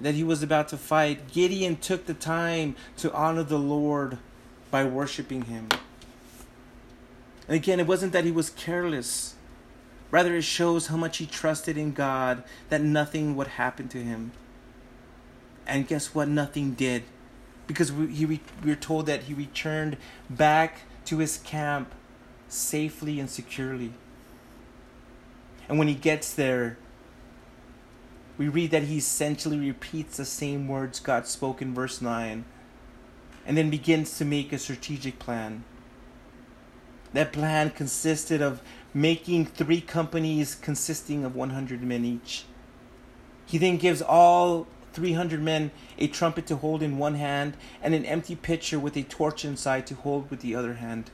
that 0.01 0.15
he 0.15 0.25
was 0.25 0.43
about 0.43 0.69
to 0.69 0.79
fight, 0.79 1.31
Gideon 1.31 1.77
took 1.77 2.07
the 2.07 2.15
time 2.15 2.77
to 2.97 3.13
honor 3.13 3.43
the 3.43 3.59
Lord 3.59 4.17
by 4.71 4.85
worshiping 4.85 5.43
him. 5.43 5.69
And 7.47 7.57
again, 7.57 7.79
it 7.79 7.87
wasn't 7.87 8.15
that 8.15 8.25
he 8.25 8.33
was 8.33 8.49
careless. 8.49 9.35
Rather, 10.11 10.35
it 10.35 10.43
shows 10.43 10.87
how 10.87 10.97
much 10.97 11.19
he 11.19 11.27
trusted 11.27 11.77
in 11.77 11.93
God 11.93 12.43
that 12.71 12.81
nothing 12.81 13.37
would 13.37 13.49
happen 13.49 13.87
to 13.89 13.99
him. 13.99 14.33
And 15.67 15.87
guess 15.87 16.15
what? 16.15 16.27
Nothing 16.27 16.73
did 16.73 17.03
because 17.71 17.93
we, 17.93 18.09
he, 18.09 18.41
we 18.65 18.73
are 18.73 18.75
told 18.75 19.07
that 19.07 19.23
he 19.23 19.33
returned 19.33 19.97
back 20.29 20.81
to 21.05 21.19
his 21.19 21.39
camp 21.39 21.95
safely 22.49 23.21
and 23.21 23.31
securely. 23.31 23.93
And 25.69 25.79
when 25.79 25.87
he 25.87 25.95
gets 25.95 26.35
there, 26.35 26.79
we 28.37 28.49
read 28.49 28.73
that 28.73 28.83
he 28.83 28.97
essentially 28.97 29.57
repeats 29.57 30.17
the 30.17 30.25
same 30.25 30.67
words 30.67 30.99
God 30.99 31.29
spoke 31.29 31.63
in 31.63 31.73
verse 31.73 32.03
9 32.03 32.45
and 33.47 33.57
then 33.57 33.71
begins 33.71 34.19
to 34.19 34.25
make 34.25 34.53
a 34.53 34.59
strategic 34.59 35.21
plan. 35.21 35.63
That 37.13 37.33
plan 37.33 37.71
consisted 37.71 38.43
of 38.43 38.63
making 38.93 39.47
three 39.47 39.81
companies 39.81 40.57
consisting 40.57 41.25
of 41.25 41.37
100 41.37 41.85
men 41.85 42.05
each. 42.05 42.47
He 43.47 43.59
then 43.59 43.77
gives 43.77 44.03
all 44.03 44.67
300 44.93 45.43
men 45.43 45.71
a 45.99 46.07
trumpet 46.07 46.47
to 46.47 46.57
hold 46.57 46.83
in 46.83 46.99
one 46.99 47.15
hand, 47.15 47.57
and 47.83 47.95
an 47.95 48.05
empty 48.05 48.35
pitcher 48.35 48.79
with 48.79 48.97
a 48.97 49.03
torch 49.03 49.45
inside 49.45 49.87
to 49.87 49.95
hold 49.95 50.31
with 50.31 50.41
the 50.41 50.55
other 50.55 50.75
hand. 50.75 51.11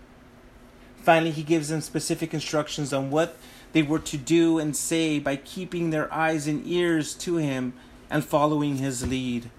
Finally, 0.97 1.31
he 1.31 1.43
gives 1.43 1.69
them 1.69 1.81
specific 1.81 2.35
instructions 2.35 2.93
on 2.93 3.11
what 3.11 3.37
they 3.73 3.83
were 3.83 3.99
to 4.01 4.17
do 4.17 4.59
and 4.59 4.75
say 4.75 5.19
by 5.19 5.37
keeping 5.37 5.91
their 5.91 6.13
eyes 6.13 6.47
and 6.47 6.67
ears 6.67 7.15
to 7.15 7.37
him 7.37 7.75
and 8.11 8.25
following 8.25 8.77
his 8.77 9.07
lead. 9.07 9.51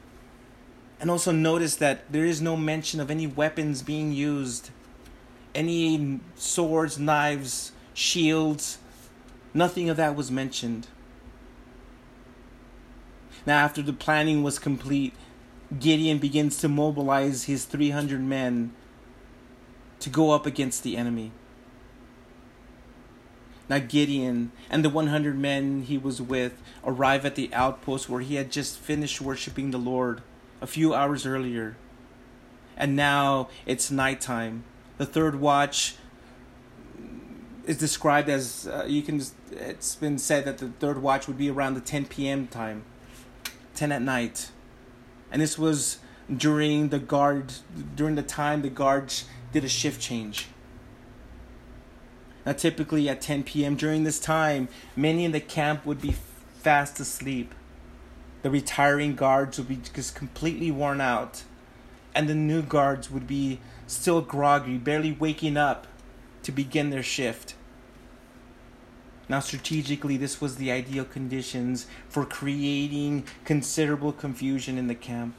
And 0.99 1.12
also 1.12 1.32
notice 1.32 1.75
that 1.75 2.12
there 2.12 2.25
is 2.25 2.41
no 2.41 2.58
mention 2.58 2.99
of 2.99 3.12
any 3.12 3.27
weapons 3.27 3.82
being 3.82 4.12
used, 4.12 4.71
any 5.53 6.19
swords, 6.36 6.97
knives, 6.97 7.71
shields. 7.93 8.80
Nothing 9.53 9.89
of 9.89 9.97
that 9.97 10.15
was 10.15 10.32
mentioned. 10.32 10.88
Now, 13.48 13.64
after 13.64 13.82
the 13.82 13.94
planning 13.94 14.44
was 14.44 14.60
complete, 14.60 15.14
Gideon 15.80 16.18
begins 16.18 16.58
to 16.58 16.68
mobilize 16.68 17.46
his 17.46 17.64
300 17.64 18.20
men 18.20 18.74
to 20.02 20.10
go 20.10 20.32
up 20.32 20.46
against 20.46 20.84
the 20.84 20.98
enemy. 20.98 21.32
Now, 23.70 23.80
Gideon 23.80 24.52
and 24.70 24.84
the 24.84 24.90
100 24.90 25.40
men 25.40 25.84
he 25.84 25.98
was 25.98 26.22
with 26.22 26.62
arrive 26.84 27.26
at 27.26 27.36
the 27.36 27.50
outpost 27.54 28.10
where 28.10 28.20
he 28.20 28.36
had 28.36 28.52
just 28.52 28.80
finished 28.80 29.22
worshiping 29.22 29.72
the 29.72 29.78
Lord 29.78 30.24
a 30.60 30.68
few 30.68 30.94
hours 30.94 31.26
earlier. 31.26 31.78
And 32.76 32.98
now 32.98 33.48
it's 33.66 33.90
nighttime. 33.90 34.66
The 34.98 35.06
third 35.06 35.40
watch 35.40 35.96
is 37.66 37.78
described 37.78 38.28
as 38.28 38.68
uh, 38.68 38.84
you 38.90 39.02
can. 39.04 39.22
It's 39.52 39.96
been 39.96 40.18
said 40.18 40.44
that 40.44 40.58
the 40.58 40.68
third 40.68 41.02
watch 41.02 41.28
would 41.28 41.38
be 41.38 41.50
around 41.50 41.76
the 41.76 41.82
10 41.82 42.08
p.m. 42.08 42.48
time. 42.48 42.84
10 43.78 43.92
at 43.92 44.02
night. 44.02 44.52
And 45.32 45.42
this 45.42 45.58
was 45.58 46.00
during 46.36 46.90
the 46.90 47.00
guard 47.00 47.54
during 47.96 48.16
the 48.16 48.24
time 48.24 48.62
the 48.62 48.70
guards 48.70 49.26
did 49.54 49.63
a 49.63 49.70
shift 49.70 50.02
change. 50.02 50.48
Now 52.46 52.54
typically 52.54 53.08
at 53.10 53.22
10 53.22 53.44
p.m. 53.44 53.76
during 53.76 54.04
this 54.04 54.20
time, 54.20 54.68
many 54.96 55.26
in 55.26 55.32
the 55.32 55.40
camp 55.40 55.86
would 55.86 56.02
be 56.02 56.16
fast 56.60 57.00
asleep. 57.00 57.54
The 58.42 58.50
retiring 58.50 59.16
guards 59.16 59.58
would 59.58 59.68
be 59.68 59.80
just 59.94 60.16
completely 60.16 60.72
worn 60.72 61.02
out, 61.02 61.44
and 62.16 62.30
the 62.30 62.36
new 62.36 62.62
guards 62.62 63.12
would 63.12 63.28
be 63.28 63.60
still 63.86 64.22
groggy, 64.22 64.78
barely 64.78 65.12
waking 65.12 65.58
up 65.58 65.88
to 66.44 66.52
begin 66.52 66.90
their 66.90 67.04
shift. 67.04 67.56
Now, 69.30 69.40
strategically, 69.40 70.16
this 70.16 70.40
was 70.40 70.56
the 70.56 70.72
ideal 70.72 71.04
conditions 71.04 71.88
for 72.08 72.26
creating 72.26 73.26
considerable 73.44 74.13
confusion 74.13 74.78
in 74.78 74.88
the 74.88 74.96
camp. 74.96 75.36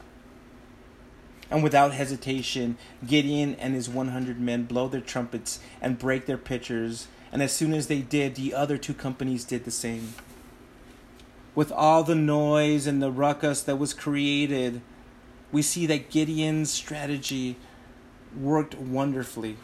And 1.51 1.63
without 1.63 1.95
hesitation, 1.95 2.77
Gideon 3.07 3.55
and 3.55 3.75
his 3.75 3.89
100 3.89 4.39
men 4.39 4.65
blow 4.65 4.89
their 4.89 5.01
trumpets 5.01 5.61
and 5.81 5.99
break 5.99 6.27
their 6.27 6.37
pitchers. 6.37 7.09
And 7.33 7.43
as 7.43 7.53
soon 7.53 7.73
as 7.73 7.87
they 7.87 8.01
did, 8.01 8.35
the 8.35 8.53
other 8.53 8.77
two 8.77 8.93
companies 8.93 9.45
did 9.45 9.65
the 9.65 9.71
same. 9.71 10.13
With 11.55 11.73
all 11.73 12.05
the 12.05 12.15
noise 12.15 12.87
and 12.87 13.03
the 13.03 13.11
ruckus 13.11 13.63
that 13.63 13.77
was 13.77 13.95
created, 13.95 14.83
we 15.51 15.63
see 15.63 15.87
that 15.87 16.11
Gideon's 16.11 16.71
strategy 16.71 17.57
worked 18.39 18.75
wonderfully 18.75 19.57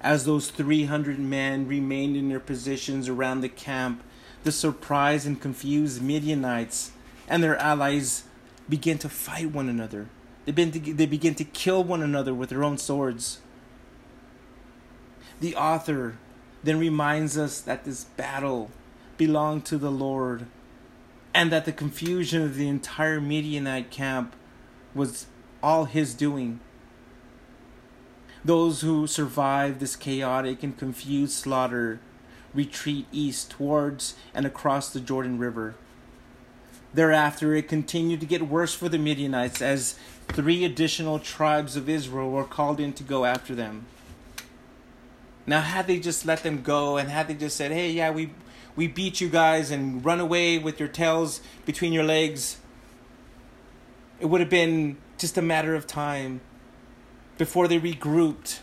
as 0.00 0.24
those 0.24 0.50
300 0.50 1.18
men 1.18 1.66
remained 1.66 2.16
in 2.16 2.28
their 2.28 2.40
positions 2.40 3.08
around 3.08 3.40
the 3.40 3.48
camp, 3.48 4.02
the 4.44 4.52
surprised 4.52 5.26
and 5.26 5.40
confused 5.40 6.02
Midianites 6.02 6.92
and 7.28 7.42
their 7.42 7.56
allies 7.56 8.24
began 8.68 8.98
to 8.98 9.08
fight 9.08 9.50
one 9.50 9.68
another. 9.68 10.06
They 10.44 10.52
began 10.52 10.72
to, 10.72 10.94
they 10.94 11.06
began 11.06 11.34
to 11.36 11.44
kill 11.44 11.82
one 11.82 12.02
another 12.02 12.32
with 12.32 12.50
their 12.50 12.62
own 12.62 12.78
swords. 12.78 13.40
The 15.40 15.56
author 15.56 16.16
then 16.62 16.78
reminds 16.78 17.36
us 17.36 17.60
that 17.60 17.84
this 17.84 18.04
battle 18.04 18.70
belonged 19.16 19.64
to 19.66 19.78
the 19.78 19.90
Lord 19.90 20.46
and 21.34 21.52
that 21.52 21.64
the 21.64 21.72
confusion 21.72 22.42
of 22.42 22.56
the 22.56 22.68
entire 22.68 23.20
Midianite 23.20 23.90
camp 23.90 24.34
was 24.94 25.26
all 25.62 25.84
his 25.84 26.14
doing. 26.14 26.60
Those 28.46 28.82
who 28.82 29.08
survive 29.08 29.80
this 29.80 29.96
chaotic 29.96 30.62
and 30.62 30.78
confused 30.78 31.32
slaughter 31.32 31.98
retreat 32.54 33.06
east 33.10 33.50
towards 33.50 34.14
and 34.32 34.46
across 34.46 34.92
the 34.92 35.00
Jordan 35.00 35.36
River. 35.36 35.74
Thereafter, 36.94 37.56
it 37.56 37.66
continued 37.66 38.20
to 38.20 38.26
get 38.26 38.42
worse 38.46 38.72
for 38.72 38.88
the 38.88 38.98
Midianites 38.98 39.60
as 39.60 39.96
three 40.28 40.64
additional 40.64 41.18
tribes 41.18 41.74
of 41.74 41.88
Israel 41.88 42.30
were 42.30 42.44
called 42.44 42.78
in 42.78 42.92
to 42.92 43.02
go 43.02 43.24
after 43.24 43.52
them. 43.52 43.86
Now, 45.44 45.60
had 45.60 45.88
they 45.88 45.98
just 45.98 46.24
let 46.24 46.44
them 46.44 46.62
go 46.62 46.98
and 46.98 47.08
had 47.08 47.26
they 47.26 47.34
just 47.34 47.56
said, 47.56 47.72
hey, 47.72 47.90
yeah, 47.90 48.12
we, 48.12 48.30
we 48.76 48.86
beat 48.86 49.20
you 49.20 49.28
guys 49.28 49.72
and 49.72 50.04
run 50.04 50.20
away 50.20 50.56
with 50.56 50.78
your 50.78 50.88
tails 50.88 51.40
between 51.64 51.92
your 51.92 52.04
legs, 52.04 52.58
it 54.20 54.26
would 54.26 54.40
have 54.40 54.50
been 54.50 54.98
just 55.18 55.36
a 55.36 55.42
matter 55.42 55.74
of 55.74 55.88
time 55.88 56.42
before 57.38 57.68
they 57.68 57.78
regrouped, 57.78 58.60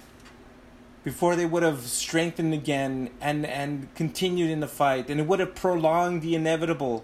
before 1.04 1.36
they 1.36 1.46
would 1.46 1.64
have 1.64 1.82
strengthened 1.82 2.54
again 2.54 3.10
and, 3.22 3.46
and 3.46 3.94
continued 3.96 4.50
in 4.50 4.60
the 4.60 4.68
fight, 4.68 5.10
and 5.10 5.20
it 5.20 5.28
would 5.28 5.40
have 5.40 5.56
prolonged 5.56 6.22
the 6.22 6.36
inevitable. 6.36 7.04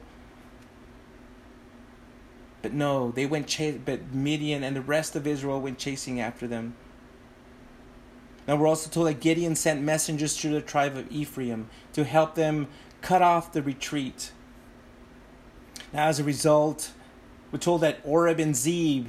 But 2.61 2.73
no, 2.73 3.11
they 3.11 3.25
went 3.25 3.47
chase. 3.47 3.79
But 3.83 4.13
Midian 4.13 4.63
and 4.63 4.75
the 4.75 4.81
rest 4.81 5.15
of 5.15 5.25
Israel 5.25 5.61
went 5.61 5.77
chasing 5.77 6.19
after 6.19 6.47
them. 6.47 6.75
Now 8.47 8.55
we're 8.55 8.67
also 8.67 8.89
told 8.89 9.07
that 9.07 9.21
Gideon 9.21 9.55
sent 9.55 9.81
messengers 9.81 10.35
to 10.37 10.49
the 10.49 10.61
tribe 10.61 10.97
of 10.97 11.09
Ephraim 11.11 11.69
to 11.93 12.03
help 12.03 12.35
them 12.35 12.67
cut 13.01 13.21
off 13.21 13.53
the 13.53 13.61
retreat. 13.61 14.31
Now, 15.93 16.07
as 16.07 16.19
a 16.19 16.23
result, 16.23 16.91
we're 17.51 17.59
told 17.59 17.81
that 17.81 17.99
Oreb 18.03 18.39
and 18.39 18.55
Zeb, 18.55 19.07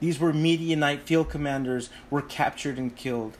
these 0.00 0.18
were 0.18 0.32
Midianite 0.32 1.02
field 1.02 1.30
commanders, 1.30 1.90
were 2.10 2.22
captured 2.22 2.78
and 2.78 2.94
killed. 2.94 3.36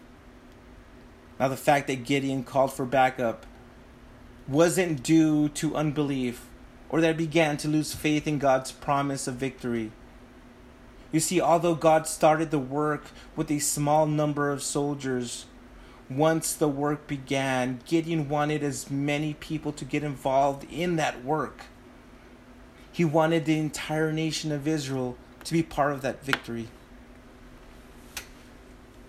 Now, 1.38 1.48
the 1.48 1.56
fact 1.56 1.86
that 1.88 2.04
Gideon 2.04 2.44
called 2.44 2.72
for 2.72 2.86
backup 2.86 3.44
wasn't 4.48 5.02
due 5.02 5.48
to 5.50 5.76
unbelief 5.76 6.46
or 6.88 7.00
that 7.00 7.18
he 7.18 7.26
began 7.26 7.56
to 7.58 7.68
lose 7.68 7.94
faith 7.94 8.26
in 8.26 8.38
God's 8.38 8.72
promise 8.72 9.26
of 9.26 9.34
victory. 9.34 9.92
You 11.12 11.20
see, 11.20 11.40
although 11.40 11.74
God 11.74 12.06
started 12.06 12.50
the 12.50 12.58
work 12.58 13.06
with 13.34 13.50
a 13.50 13.58
small 13.58 14.06
number 14.06 14.50
of 14.50 14.62
soldiers, 14.62 15.46
once 16.08 16.52
the 16.54 16.68
work 16.68 17.06
began, 17.06 17.80
Gideon 17.84 18.28
wanted 18.28 18.62
as 18.62 18.90
many 18.90 19.34
people 19.34 19.72
to 19.72 19.84
get 19.84 20.04
involved 20.04 20.64
in 20.70 20.96
that 20.96 21.24
work. 21.24 21.62
He 22.92 23.04
wanted 23.04 23.44
the 23.44 23.58
entire 23.58 24.12
nation 24.12 24.52
of 24.52 24.66
Israel 24.66 25.16
to 25.46 25.52
be 25.52 25.62
part 25.62 25.92
of 25.92 26.02
that 26.02 26.24
victory. 26.24 26.68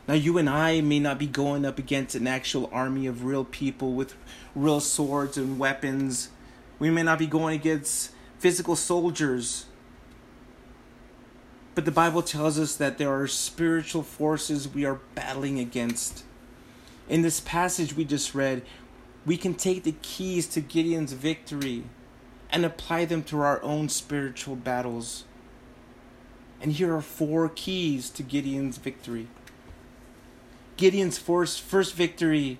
Now, 0.07 0.13
you 0.13 0.37
and 0.37 0.49
I 0.49 0.79
may 0.79 0.99
not 0.99 1.19
be 1.19 1.27
going 1.27 1.65
up 1.65 1.77
against 1.77 2.15
an 2.15 2.27
actual 2.27 2.69
army 2.71 3.07
of 3.07 3.25
real 3.25 3.43
people 3.43 3.93
with 3.93 4.15
real 4.55 4.79
swords 4.79 5.37
and 5.37 5.59
weapons. 5.59 6.29
We 6.79 6.89
may 6.89 7.03
not 7.03 7.19
be 7.19 7.27
going 7.27 7.59
against 7.59 8.11
physical 8.39 8.75
soldiers 8.75 9.65
but 11.77 11.85
the 11.85 11.91
Bible 11.91 12.23
tells 12.23 12.57
us 12.57 12.75
that 12.77 12.97
there 12.97 13.13
are 13.13 13.27
spiritual 13.27 14.01
forces 14.01 14.67
we 14.67 14.83
are 14.83 14.99
battling 15.13 15.59
against. 15.59 16.23
In 17.07 17.21
this 17.21 17.39
passage 17.39 17.95
we 17.95 18.03
just 18.03 18.33
read, 18.33 18.63
we 19.27 19.37
can 19.37 19.53
take 19.53 19.83
the 19.83 19.93
keys 20.01 20.47
to 20.47 20.61
Gideon's 20.61 21.13
victory 21.13 21.83
and 22.49 22.65
apply 22.65 23.05
them 23.05 23.21
to 23.25 23.41
our 23.41 23.61
own 23.61 23.89
spiritual 23.89 24.55
battles. 24.55 25.25
And 26.61 26.73
here 26.73 26.95
are 26.95 27.01
four 27.01 27.49
keys 27.49 28.09
to 28.11 28.23
Gideon's 28.23 28.77
victory. 28.77 29.27
Gideon's 30.75 31.17
first, 31.17 31.61
first 31.61 31.93
victory 31.95 32.59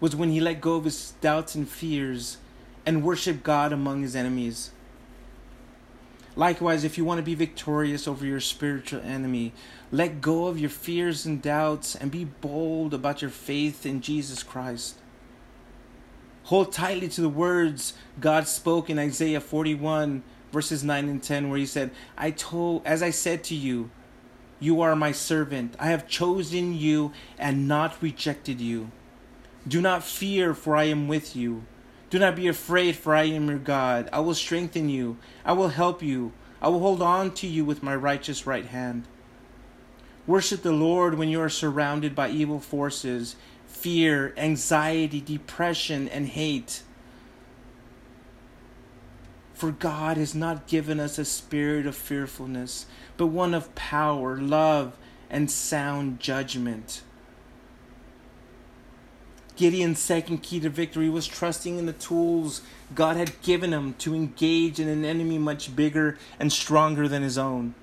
was 0.00 0.16
when 0.16 0.30
he 0.30 0.40
let 0.40 0.60
go 0.60 0.76
of 0.76 0.84
his 0.84 1.12
doubts 1.20 1.54
and 1.54 1.68
fears 1.68 2.38
and 2.86 3.04
worshiped 3.04 3.42
God 3.42 3.72
among 3.72 4.02
his 4.02 4.16
enemies. 4.16 4.70
Likewise, 6.36 6.84
if 6.84 6.96
you 6.96 7.04
want 7.04 7.18
to 7.18 7.24
be 7.24 7.34
victorious 7.34 8.06
over 8.06 8.24
your 8.24 8.40
spiritual 8.40 9.00
enemy, 9.02 9.52
let 9.90 10.20
go 10.20 10.46
of 10.46 10.58
your 10.58 10.70
fears 10.70 11.26
and 11.26 11.42
doubts 11.42 11.94
and 11.94 12.10
be 12.10 12.24
bold 12.24 12.94
about 12.94 13.20
your 13.20 13.30
faith 13.30 13.84
in 13.84 14.00
Jesus 14.00 14.42
Christ. 14.42 14.96
Hold 16.44 16.72
tightly 16.72 17.08
to 17.08 17.20
the 17.20 17.28
words 17.28 17.94
God 18.20 18.46
spoke 18.46 18.88
in 18.88 18.98
Isaiah 18.98 19.40
41, 19.40 20.22
verses 20.52 20.84
9 20.84 21.08
and 21.08 21.22
10, 21.22 21.48
where 21.48 21.58
He 21.58 21.66
said, 21.66 21.90
I 22.16 22.30
told, 22.30 22.82
as 22.84 23.02
I 23.02 23.10
said 23.10 23.44
to 23.44 23.54
you, 23.54 23.90
you 24.58 24.82
are 24.82 24.94
my 24.94 25.12
servant. 25.12 25.74
I 25.78 25.86
have 25.86 26.06
chosen 26.06 26.74
you 26.74 27.12
and 27.38 27.66
not 27.66 28.02
rejected 28.02 28.60
you. 28.60 28.90
Do 29.66 29.80
not 29.80 30.04
fear, 30.04 30.54
for 30.54 30.76
I 30.76 30.84
am 30.84 31.08
with 31.08 31.34
you. 31.34 31.64
Do 32.10 32.18
not 32.18 32.36
be 32.36 32.48
afraid, 32.48 32.96
for 32.96 33.14
I 33.14 33.24
am 33.24 33.48
your 33.48 33.58
God. 33.58 34.08
I 34.12 34.20
will 34.20 34.34
strengthen 34.34 34.88
you. 34.88 35.16
I 35.44 35.52
will 35.52 35.68
help 35.68 36.02
you. 36.02 36.32
I 36.60 36.68
will 36.68 36.80
hold 36.80 37.00
on 37.00 37.32
to 37.34 37.46
you 37.46 37.64
with 37.64 37.82
my 37.82 37.94
righteous 37.94 38.46
right 38.46 38.66
hand. 38.66 39.06
Worship 40.26 40.62
the 40.62 40.72
Lord 40.72 41.14
when 41.14 41.28
you 41.28 41.40
are 41.40 41.48
surrounded 41.48 42.14
by 42.14 42.28
evil 42.30 42.60
forces, 42.60 43.36
fear, 43.66 44.34
anxiety, 44.36 45.20
depression, 45.20 46.08
and 46.08 46.26
hate. 46.26 46.82
For 49.60 49.72
God 49.72 50.16
has 50.16 50.34
not 50.34 50.66
given 50.66 50.98
us 50.98 51.18
a 51.18 51.24
spirit 51.26 51.84
of 51.84 51.94
fearfulness, 51.94 52.86
but 53.18 53.26
one 53.26 53.52
of 53.52 53.74
power, 53.74 54.38
love, 54.38 54.96
and 55.28 55.50
sound 55.50 56.18
judgment. 56.18 57.02
Gideon's 59.56 59.98
second 59.98 60.38
key 60.38 60.60
to 60.60 60.70
victory 60.70 61.10
was 61.10 61.28
trusting 61.28 61.76
in 61.76 61.84
the 61.84 61.92
tools 61.92 62.62
God 62.94 63.18
had 63.18 63.42
given 63.42 63.74
him 63.74 63.92
to 63.98 64.14
engage 64.14 64.80
in 64.80 64.88
an 64.88 65.04
enemy 65.04 65.36
much 65.36 65.76
bigger 65.76 66.16
and 66.38 66.50
stronger 66.50 67.06
than 67.06 67.22
his 67.22 67.36
own. 67.36 67.74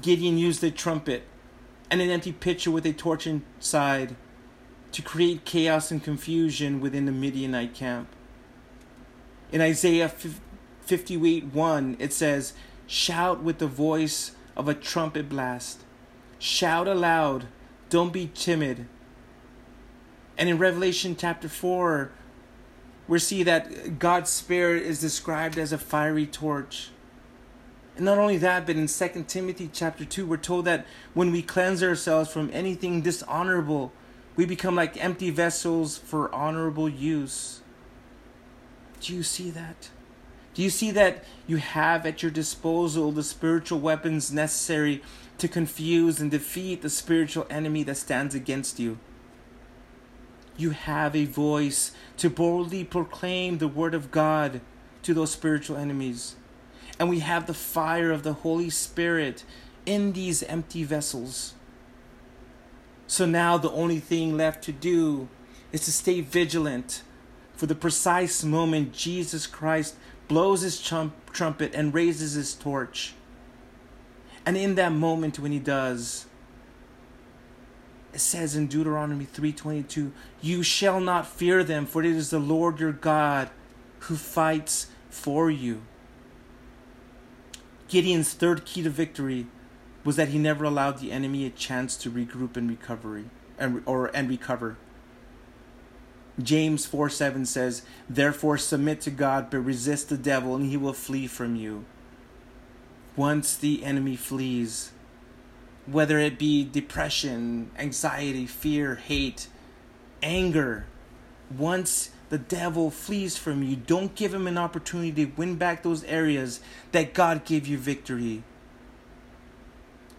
Gideon 0.00 0.38
used 0.38 0.64
a 0.64 0.70
trumpet 0.70 1.24
and 1.90 2.00
an 2.00 2.08
empty 2.08 2.32
pitcher 2.32 2.70
with 2.70 2.86
a 2.86 2.94
torch 2.94 3.26
inside 3.26 4.16
to 4.92 5.02
create 5.02 5.44
chaos 5.44 5.90
and 5.90 6.02
confusion 6.02 6.80
within 6.80 7.04
the 7.04 7.12
Midianite 7.12 7.74
camp. 7.74 8.08
In 9.52 9.60
Isaiah 9.60 10.08
58 10.08 11.44
1, 11.44 11.96
it 11.98 12.12
says, 12.12 12.54
Shout 12.86 13.42
with 13.42 13.58
the 13.58 13.66
voice 13.66 14.32
of 14.56 14.66
a 14.66 14.74
trumpet 14.74 15.28
blast. 15.28 15.82
Shout 16.38 16.88
aloud. 16.88 17.46
Don't 17.90 18.12
be 18.12 18.30
timid. 18.34 18.86
And 20.38 20.48
in 20.48 20.58
Revelation 20.58 21.14
chapter 21.16 21.48
4, 21.48 22.10
we 23.06 23.18
see 23.18 23.42
that 23.42 23.98
God's 23.98 24.30
Spirit 24.30 24.84
is 24.84 25.00
described 25.00 25.58
as 25.58 25.72
a 25.72 25.78
fiery 25.78 26.26
torch. 26.26 26.90
And 27.96 28.06
not 28.06 28.18
only 28.18 28.38
that, 28.38 28.66
but 28.66 28.76
in 28.76 28.86
2 28.86 29.24
Timothy 29.28 29.68
chapter 29.72 30.06
2, 30.06 30.26
we're 30.26 30.38
told 30.38 30.64
that 30.64 30.86
when 31.12 31.30
we 31.30 31.42
cleanse 31.42 31.82
ourselves 31.82 32.32
from 32.32 32.48
anything 32.52 33.02
dishonorable, 33.02 33.92
we 34.34 34.46
become 34.46 34.74
like 34.74 35.02
empty 35.02 35.30
vessels 35.30 35.98
for 35.98 36.34
honorable 36.34 36.88
use. 36.88 37.61
Do 39.02 39.14
you 39.14 39.22
see 39.22 39.50
that? 39.50 39.90
Do 40.54 40.62
you 40.62 40.70
see 40.70 40.90
that 40.92 41.24
you 41.46 41.58
have 41.58 42.06
at 42.06 42.22
your 42.22 42.30
disposal 42.30 43.12
the 43.12 43.22
spiritual 43.22 43.80
weapons 43.80 44.32
necessary 44.32 45.02
to 45.38 45.48
confuse 45.48 46.20
and 46.20 46.30
defeat 46.30 46.82
the 46.82 46.90
spiritual 46.90 47.46
enemy 47.50 47.82
that 47.84 47.96
stands 47.96 48.34
against 48.34 48.78
you? 48.78 48.98
you 50.56 50.70
have 50.70 51.16
a 51.16 51.24
voice 51.24 51.92
to 52.18 52.30
boldly 52.30 52.84
proclaim 52.84 53.58
the 53.58 53.68
word 53.68 53.94
of 53.94 54.10
God 54.10 54.60
to 55.02 55.14
those 55.14 55.32
spiritual 55.32 55.76
enemies. 55.76 56.36
And 56.98 57.08
we 57.08 57.20
have 57.20 57.46
the 57.46 57.54
fire 57.54 58.10
of 58.10 58.22
the 58.22 58.34
Holy 58.34 58.70
Spirit 58.70 59.44
in 59.86 60.12
these 60.12 60.42
empty 60.44 60.84
vessels. 60.84 61.54
So 63.06 63.26
now 63.26 63.58
the 63.58 63.70
only 63.70 63.98
thing 63.98 64.36
left 64.36 64.62
to 64.64 64.72
do 64.72 65.28
is 65.72 65.84
to 65.86 65.92
stay 65.92 66.20
vigilant 66.20 67.02
for 67.62 67.66
the 67.66 67.74
precise 67.76 68.42
moment 68.42 68.92
Jesus 68.92 69.46
Christ 69.46 69.94
blows 70.26 70.62
his 70.62 70.80
trumpet 70.80 71.72
and 71.72 71.94
raises 71.94 72.32
his 72.32 72.54
torch. 72.54 73.14
And 74.44 74.56
in 74.56 74.74
that 74.74 74.90
moment 74.90 75.38
when 75.38 75.52
he 75.52 75.60
does, 75.60 76.26
it 78.12 78.18
says 78.18 78.56
in 78.56 78.66
Deuteronomy 78.66 79.26
3:22, 79.26 80.10
"You 80.40 80.64
shall 80.64 80.98
not 80.98 81.24
fear 81.24 81.62
them, 81.62 81.86
for 81.86 82.02
it 82.02 82.10
is 82.10 82.30
the 82.30 82.40
Lord 82.40 82.80
your 82.80 82.90
God 82.90 83.48
who 84.00 84.16
fights 84.16 84.88
for 85.08 85.48
you." 85.48 85.82
Gideon's 87.86 88.32
third 88.32 88.64
key 88.64 88.82
to 88.82 88.90
victory 88.90 89.46
was 90.02 90.16
that 90.16 90.30
he 90.30 90.38
never 90.40 90.64
allowed 90.64 90.98
the 90.98 91.12
enemy 91.12 91.46
a 91.46 91.50
chance 91.50 91.96
to 91.98 92.10
regroup 92.10 92.56
and 92.56 92.68
recovery 92.68 93.26
and 93.56 93.82
or 93.86 94.10
and 94.12 94.28
recover. 94.28 94.78
James 96.40 96.86
4 96.86 97.10
7 97.10 97.44
says, 97.44 97.82
Therefore 98.08 98.56
submit 98.58 99.00
to 99.02 99.10
God, 99.10 99.50
but 99.50 99.58
resist 99.58 100.08
the 100.08 100.16
devil, 100.16 100.54
and 100.54 100.66
he 100.66 100.76
will 100.76 100.92
flee 100.92 101.26
from 101.26 101.56
you. 101.56 101.84
Once 103.16 103.56
the 103.56 103.84
enemy 103.84 104.16
flees, 104.16 104.92
whether 105.86 106.18
it 106.18 106.38
be 106.38 106.64
depression, 106.64 107.70
anxiety, 107.78 108.46
fear, 108.46 108.94
hate, 108.94 109.48
anger. 110.22 110.86
Once 111.56 112.10
the 112.30 112.38
devil 112.38 112.90
flees 112.90 113.36
from 113.36 113.62
you, 113.62 113.76
don't 113.76 114.14
give 114.14 114.32
him 114.32 114.46
an 114.46 114.56
opportunity 114.56 115.26
to 115.26 115.32
win 115.36 115.56
back 115.56 115.82
those 115.82 116.04
areas 116.04 116.60
that 116.92 117.12
God 117.12 117.44
gave 117.44 117.66
you 117.66 117.76
victory. 117.76 118.42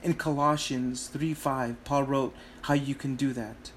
In 0.04 0.14
Colossians 0.14 1.08
3 1.08 1.34
5, 1.34 1.84
Paul 1.86 2.04
wrote 2.04 2.36
how 2.64 2.74
you 2.74 2.94
can 2.94 3.16
do 3.16 3.34
that. 3.34 3.72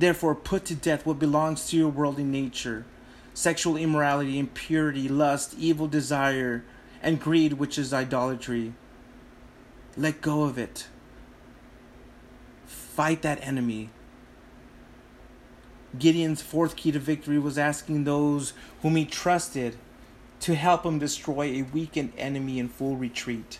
Therefore, 0.00 0.34
put 0.34 0.64
to 0.66 0.74
death 0.74 1.04
what 1.04 1.18
belongs 1.18 1.68
to 1.68 1.76
your 1.76 1.90
worldly 1.90 2.24
nature 2.24 2.84
sexual 3.34 3.76
immorality, 3.76 4.38
impurity, 4.38 5.08
lust, 5.08 5.54
evil 5.58 5.86
desire, 5.86 6.64
and 7.02 7.20
greed, 7.20 7.54
which 7.54 7.78
is 7.78 7.92
idolatry 7.92 8.74
let 9.96 10.20
go 10.20 10.44
of 10.44 10.58
it. 10.58 10.86
Fight 12.66 13.22
that 13.22 13.46
enemy. 13.46 13.90
Gideon's 15.98 16.42
fourth 16.42 16.76
key 16.76 16.92
to 16.92 16.98
victory 16.98 17.38
was 17.38 17.58
asking 17.58 18.04
those 18.04 18.52
whom 18.82 18.96
he 18.96 19.04
trusted 19.04 19.76
to 20.40 20.54
help 20.54 20.84
him 20.86 20.98
destroy 20.98 21.46
a 21.46 21.62
weakened 21.62 22.12
enemy 22.16 22.58
in 22.58 22.68
full 22.68 22.96
retreat. 22.96 23.58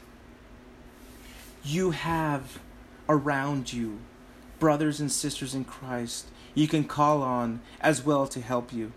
You 1.65 1.91
have 1.91 2.59
around 3.09 3.73
you 3.73 3.99
brothers 4.61 5.01
and 5.01 5.11
sisters 5.11 5.55
in 5.55 5.65
Christ 5.65 6.27
you 6.55 6.67
can 6.67 6.85
call 6.85 7.23
on 7.23 7.61
as 7.81 8.05
well 8.05 8.27
to 8.27 8.41
help 8.41 8.73
you. 8.73 8.93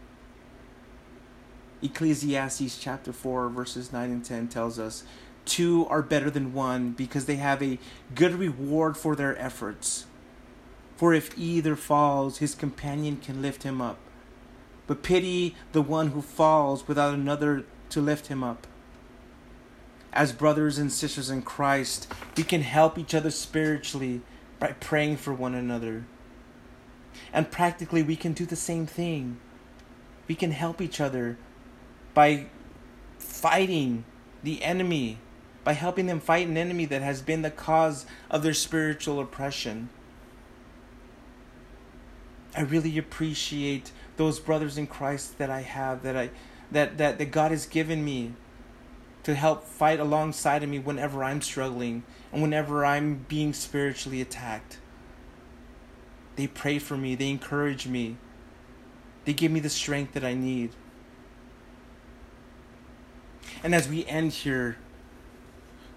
Ecclesiastes 1.81 2.79
chapter 2.79 3.11
4, 3.11 3.49
verses 3.49 3.91
9 3.91 4.09
and 4.09 4.25
10 4.25 4.47
tells 4.47 4.79
us 4.79 5.03
two 5.45 5.85
are 5.89 6.01
better 6.01 6.29
than 6.29 6.53
one 6.53 6.91
because 6.91 7.25
they 7.25 7.35
have 7.35 7.61
a 7.61 7.77
good 8.15 8.33
reward 8.33 8.95
for 8.95 9.15
their 9.15 9.37
efforts. 9.37 10.05
For 10.95 11.13
if 11.13 11.37
either 11.37 11.75
falls, 11.75 12.37
his 12.37 12.55
companion 12.55 13.17
can 13.17 13.41
lift 13.41 13.63
him 13.63 13.81
up. 13.81 13.97
But 14.87 15.03
pity 15.03 15.55
the 15.73 15.81
one 15.81 16.09
who 16.09 16.21
falls 16.21 16.87
without 16.87 17.13
another 17.13 17.65
to 17.89 18.01
lift 18.01 18.27
him 18.27 18.43
up. 18.43 18.67
As 20.13 20.31
brothers 20.31 20.77
and 20.77 20.91
sisters 20.91 21.29
in 21.29 21.41
Christ, 21.41 22.07
we 22.37 22.43
can 22.43 22.61
help 22.61 22.97
each 22.97 23.13
other 23.13 23.31
spiritually 23.31 24.21
by 24.63 24.71
praying 24.71 25.17
for 25.17 25.33
one 25.33 25.53
another. 25.53 26.05
And 27.33 27.51
practically, 27.51 28.01
we 28.01 28.15
can 28.15 28.31
do 28.31 28.45
the 28.45 28.55
same 28.55 28.85
thing. 28.85 29.37
We 30.25 30.35
can 30.35 30.51
help 30.51 30.79
each 30.79 31.01
other 31.01 31.37
by 32.13 32.45
fighting 33.19 34.05
the 34.41 34.63
enemy, 34.63 35.17
by 35.65 35.73
helping 35.73 36.05
them 36.05 36.21
fight 36.21 36.47
an 36.47 36.55
enemy 36.55 36.85
that 36.85 37.01
has 37.01 37.21
been 37.21 37.41
the 37.41 37.51
cause 37.51 38.05
of 38.31 38.41
their 38.41 38.53
spiritual 38.53 39.19
oppression. 39.19 39.89
I 42.55 42.61
really 42.61 42.97
appreciate 42.97 43.91
those 44.15 44.39
brothers 44.39 44.77
in 44.77 44.87
Christ 44.87 45.39
that 45.39 45.49
I 45.49 45.59
have 45.59 46.03
that 46.03 46.15
I 46.15 46.29
that 46.71 46.97
that, 46.99 47.17
that 47.17 47.31
God 47.31 47.51
has 47.51 47.65
given 47.65 48.05
me 48.05 48.31
to 49.23 49.35
help 49.35 49.63
fight 49.63 49.99
alongside 49.99 50.63
of 50.63 50.69
me 50.69 50.79
whenever 50.79 51.23
I'm 51.23 51.41
struggling 51.41 52.03
and 52.31 52.41
whenever 52.41 52.85
I'm 52.85 53.25
being 53.27 53.53
spiritually 53.53 54.21
attacked. 54.21 54.79
They 56.35 56.47
pray 56.47 56.79
for 56.79 56.97
me, 56.97 57.15
they 57.15 57.29
encourage 57.29 57.87
me. 57.87 58.17
They 59.25 59.33
give 59.33 59.51
me 59.51 59.59
the 59.59 59.69
strength 59.69 60.13
that 60.13 60.25
I 60.25 60.33
need. 60.33 60.71
And 63.63 63.73
as 63.73 63.87
we 63.87 64.05
end 64.05 64.33
here, 64.33 64.77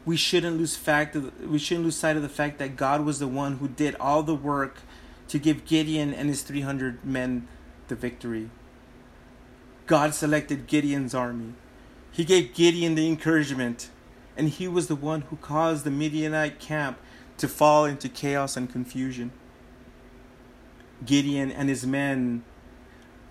we 0.05 0.17
shouldn't 0.17 0.57
lose 0.57 0.77
fact 0.77 1.17
of, 1.17 1.41
we 1.41 1.59
shouldn't 1.59 1.85
lose 1.85 1.97
sight 1.97 2.17
of 2.17 2.23
the 2.23 2.29
fact 2.29 2.59
that 2.59 2.77
God 2.77 3.05
was 3.05 3.19
the 3.19 3.27
one 3.27 3.57
who 3.57 3.67
did 3.67 3.97
all 3.97 4.23
the 4.23 4.37
work 4.37 4.79
to 5.29 5.39
give 5.39 5.65
Gideon 5.65 6.15
and 6.15 6.29
his 6.29 6.43
300 6.43 7.05
men 7.05 7.49
the 7.89 7.97
victory. 7.97 8.51
God 9.87 10.15
selected 10.15 10.69
Gideon's 10.69 11.15
army. 11.15 11.55
He 12.17 12.25
gave 12.25 12.55
Gideon 12.55 12.95
the 12.95 13.07
encouragement, 13.07 13.91
and 14.39 14.49
he 14.49 14.67
was 14.67 14.87
the 14.87 14.97
one 14.97 15.21
who 15.21 15.37
caused 15.37 15.85
the 15.85 15.91
Midianite 15.91 16.59
camp 16.59 16.99
to 17.37 17.47
fall 17.47 17.85
into 17.85 18.09
chaos 18.09 18.57
and 18.57 18.73
confusion. 18.73 19.33
Gideon 21.05 21.53
and 21.53 21.69
his 21.69 21.87
men 21.87 22.43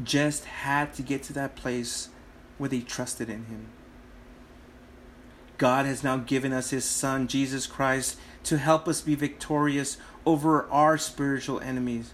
just 0.03 0.45
had 0.45 0.93
to 0.93 1.01
get 1.01 1.23
to 1.23 1.33
that 1.33 1.55
place 1.55 2.09
where 2.59 2.69
they 2.69 2.81
trusted 2.81 3.27
in 3.27 3.45
him. 3.45 3.69
God 5.57 5.87
has 5.87 6.03
now 6.03 6.17
given 6.17 6.53
us 6.53 6.69
his 6.69 6.85
Son, 6.85 7.27
Jesus 7.27 7.65
Christ, 7.65 8.19
to 8.43 8.59
help 8.59 8.87
us 8.87 9.01
be 9.01 9.15
victorious 9.15 9.97
over 10.27 10.69
our 10.69 10.99
spiritual 10.99 11.59
enemies. 11.59 12.13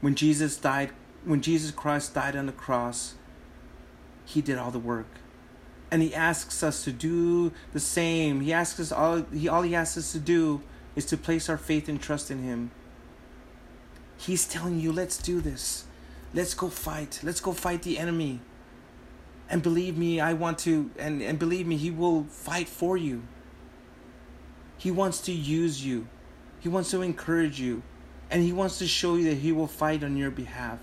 When 0.00 0.16
Jesus 0.16 0.56
died, 0.56 0.90
when 1.24 1.42
Jesus 1.42 1.70
Christ 1.70 2.12
died 2.12 2.34
on 2.34 2.46
the 2.46 2.52
cross, 2.52 3.14
he 4.26 4.42
did 4.42 4.58
all 4.58 4.70
the 4.70 4.78
work. 4.78 5.06
And 5.90 6.02
he 6.02 6.14
asks 6.14 6.62
us 6.62 6.84
to 6.84 6.92
do 6.92 7.52
the 7.72 7.80
same. 7.80 8.42
He 8.42 8.52
asks 8.52 8.78
us 8.78 8.92
all 8.92 9.22
he 9.32 9.48
all 9.48 9.62
he 9.62 9.74
asks 9.74 9.96
us 9.96 10.12
to 10.12 10.18
do 10.18 10.60
is 10.94 11.06
to 11.06 11.16
place 11.16 11.48
our 11.48 11.56
faith 11.56 11.88
and 11.88 12.02
trust 12.02 12.30
in 12.30 12.42
him. 12.42 12.72
He's 14.18 14.46
telling 14.46 14.80
you, 14.80 14.92
let's 14.92 15.16
do 15.18 15.40
this. 15.40 15.84
Let's 16.34 16.54
go 16.54 16.68
fight. 16.68 17.20
Let's 17.22 17.40
go 17.40 17.52
fight 17.52 17.82
the 17.82 17.98
enemy. 17.98 18.40
And 19.48 19.62
believe 19.62 19.96
me, 19.96 20.20
I 20.20 20.32
want 20.32 20.58
to, 20.60 20.90
and, 20.98 21.22
and 21.22 21.38
believe 21.38 21.66
me, 21.66 21.76
He 21.76 21.90
will 21.90 22.24
fight 22.24 22.68
for 22.68 22.96
you. 22.96 23.22
He 24.76 24.90
wants 24.90 25.20
to 25.22 25.32
use 25.32 25.84
you, 25.84 26.08
He 26.60 26.68
wants 26.68 26.90
to 26.90 27.00
encourage 27.02 27.60
you, 27.60 27.82
and 28.30 28.42
He 28.42 28.52
wants 28.52 28.78
to 28.78 28.86
show 28.86 29.14
you 29.14 29.24
that 29.30 29.38
He 29.38 29.52
will 29.52 29.68
fight 29.68 30.02
on 30.02 30.16
your 30.16 30.30
behalf. 30.30 30.80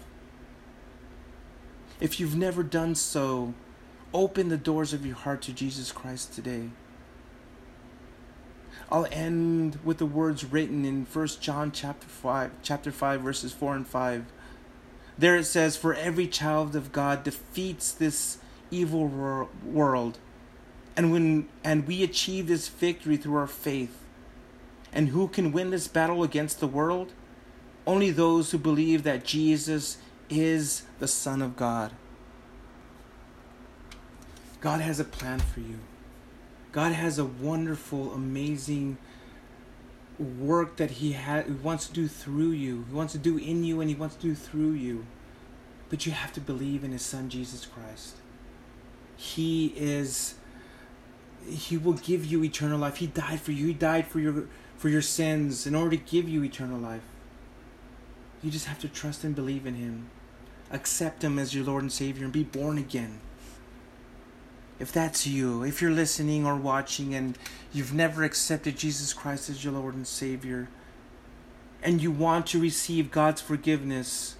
If 1.99 2.19
you've 2.19 2.35
never 2.35 2.63
done 2.63 2.95
so, 2.95 3.53
open 4.13 4.49
the 4.49 4.57
doors 4.57 4.93
of 4.93 5.05
your 5.05 5.15
heart 5.15 5.41
to 5.43 5.53
Jesus 5.53 5.91
Christ 5.91 6.33
today. 6.33 6.69
I'll 8.91 9.07
end 9.11 9.79
with 9.83 9.97
the 9.97 10.05
words 10.05 10.45
written 10.45 10.85
in 10.85 11.05
1 11.05 11.27
John 11.39 11.71
chapter 11.71 12.07
5, 12.07 12.51
chapter 12.61 12.91
5 12.91 13.21
verses 13.21 13.51
4 13.51 13.75
and 13.75 13.87
5. 13.87 14.25
There 15.17 15.35
it 15.35 15.45
says, 15.45 15.77
"For 15.77 15.93
every 15.93 16.27
child 16.27 16.75
of 16.75 16.91
God 16.91 17.23
defeats 17.23 17.91
this 17.91 18.37
evil 18.73 19.07
world, 19.63 20.17
and 20.97 21.11
when 21.11 21.47
and 21.63 21.87
we 21.87 22.03
achieve 22.03 22.47
this 22.47 22.67
victory 22.67 23.17
through 23.17 23.35
our 23.35 23.47
faith. 23.47 23.99
And 24.91 25.09
who 25.09 25.27
can 25.27 25.51
win 25.51 25.71
this 25.71 25.87
battle 25.87 26.23
against 26.23 26.59
the 26.59 26.67
world? 26.67 27.13
Only 27.87 28.11
those 28.11 28.51
who 28.51 28.57
believe 28.57 29.03
that 29.03 29.25
Jesus 29.25 29.97
is 30.39 30.83
the 30.99 31.07
Son 31.07 31.41
of 31.41 31.55
God. 31.55 31.91
God 34.61 34.81
has 34.81 34.99
a 34.99 35.03
plan 35.03 35.39
for 35.39 35.59
you. 35.59 35.79
God 36.71 36.93
has 36.93 37.19
a 37.19 37.25
wonderful, 37.25 38.13
amazing 38.13 38.97
work 40.17 40.77
that 40.77 40.91
He 40.91 41.13
ha- 41.13 41.43
wants 41.61 41.87
to 41.87 41.93
do 41.93 42.07
through 42.07 42.51
you. 42.51 42.85
He 42.89 42.95
wants 42.95 43.13
to 43.13 43.19
do 43.19 43.37
in 43.37 43.63
you 43.63 43.81
and 43.81 43.89
He 43.89 43.95
wants 43.95 44.15
to 44.15 44.21
do 44.21 44.35
through 44.35 44.71
you. 44.71 45.05
But 45.89 46.05
you 46.05 46.11
have 46.11 46.33
to 46.33 46.41
believe 46.41 46.83
in 46.83 46.91
His 46.91 47.01
Son, 47.01 47.29
Jesus 47.29 47.65
Christ. 47.65 48.15
He 49.15 49.73
is. 49.75 50.35
He 51.47 51.77
will 51.77 51.93
give 51.93 52.25
you 52.25 52.43
eternal 52.43 52.79
life. 52.79 52.97
He 52.97 53.07
died 53.07 53.41
for 53.41 53.51
you. 53.51 53.67
He 53.67 53.73
died 53.73 54.07
for 54.07 54.19
your 54.19 54.47
for 54.77 54.89
your 54.89 55.01
sins 55.01 55.67
in 55.67 55.75
order 55.75 55.91
to 55.91 55.97
give 55.97 56.27
you 56.27 56.43
eternal 56.43 56.79
life. 56.79 57.03
You 58.41 58.51
just 58.51 58.65
have 58.65 58.79
to 58.79 58.87
trust 58.87 59.23
and 59.23 59.35
believe 59.35 59.65
in 59.65 59.75
Him. 59.75 60.09
Accept 60.73 61.23
Him 61.23 61.39
as 61.39 61.55
your 61.55 61.63
Lord 61.63 61.83
and 61.83 61.91
Savior 61.91 62.25
and 62.25 62.33
be 62.33 62.43
born 62.43 62.77
again 62.77 63.21
if 64.79 64.91
that's 64.91 65.25
you, 65.25 65.63
if 65.63 65.81
you're 65.81 65.91
listening 65.91 66.45
or 66.45 66.55
watching 66.55 67.15
and 67.15 67.37
you've 67.71 67.93
never 67.93 68.23
accepted 68.23 68.77
Jesus 68.77 69.13
Christ 69.13 69.49
as 69.49 69.63
your 69.63 69.71
Lord 69.71 69.95
and 69.95 70.05
Savior, 70.05 70.67
and 71.81 72.01
you 72.01 72.11
want 72.11 72.47
to 72.47 72.59
receive 72.59 73.09
God's 73.09 73.41
forgiveness, 73.41 74.35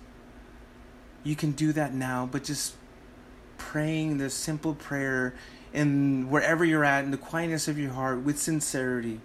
you 1.23 1.37
can 1.37 1.51
do 1.51 1.71
that 1.73 1.93
now, 1.93 2.27
but 2.29 2.43
just 2.43 2.75
praying 3.57 4.17
this 4.17 4.33
simple 4.33 4.73
prayer 4.73 5.33
in 5.71 6.29
wherever 6.29 6.65
you're 6.65 6.83
at, 6.83 7.05
in 7.05 7.11
the 7.11 7.17
quietness 7.17 7.69
of 7.69 7.79
your 7.79 7.91
heart, 7.91 8.21
with 8.23 8.37
sincerity. 8.37 9.21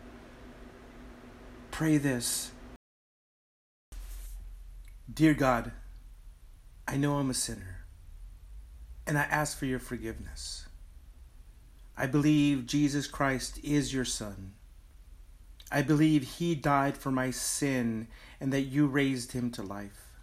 Pray 1.73 1.97
this 1.97 2.53
Dear 5.13 5.35
God, 5.35 5.73
I 6.91 6.97
know 6.97 7.19
I'm 7.19 7.29
a 7.29 7.35
sinner, 7.35 7.85
and 9.07 9.19
I 9.19 9.25
ask 9.25 9.59
for 9.59 9.67
your 9.67 9.79
forgiveness. 9.79 10.65
I 11.99 12.07
believe 12.07 12.65
Jesus 12.65 13.07
Christ 13.07 13.61
is 13.63 13.93
your 13.93 14.07
Son. 14.07 14.55
I 15.71 15.83
believe 15.83 16.23
He 16.23 16.55
died 16.55 16.97
for 16.97 17.11
my 17.11 17.31
sin 17.31 18.09
and 18.41 18.55
that 18.55 18.63
you 18.63 18.87
raised 18.87 19.33
Him 19.33 19.51
to 19.51 19.63
life. 19.63 20.15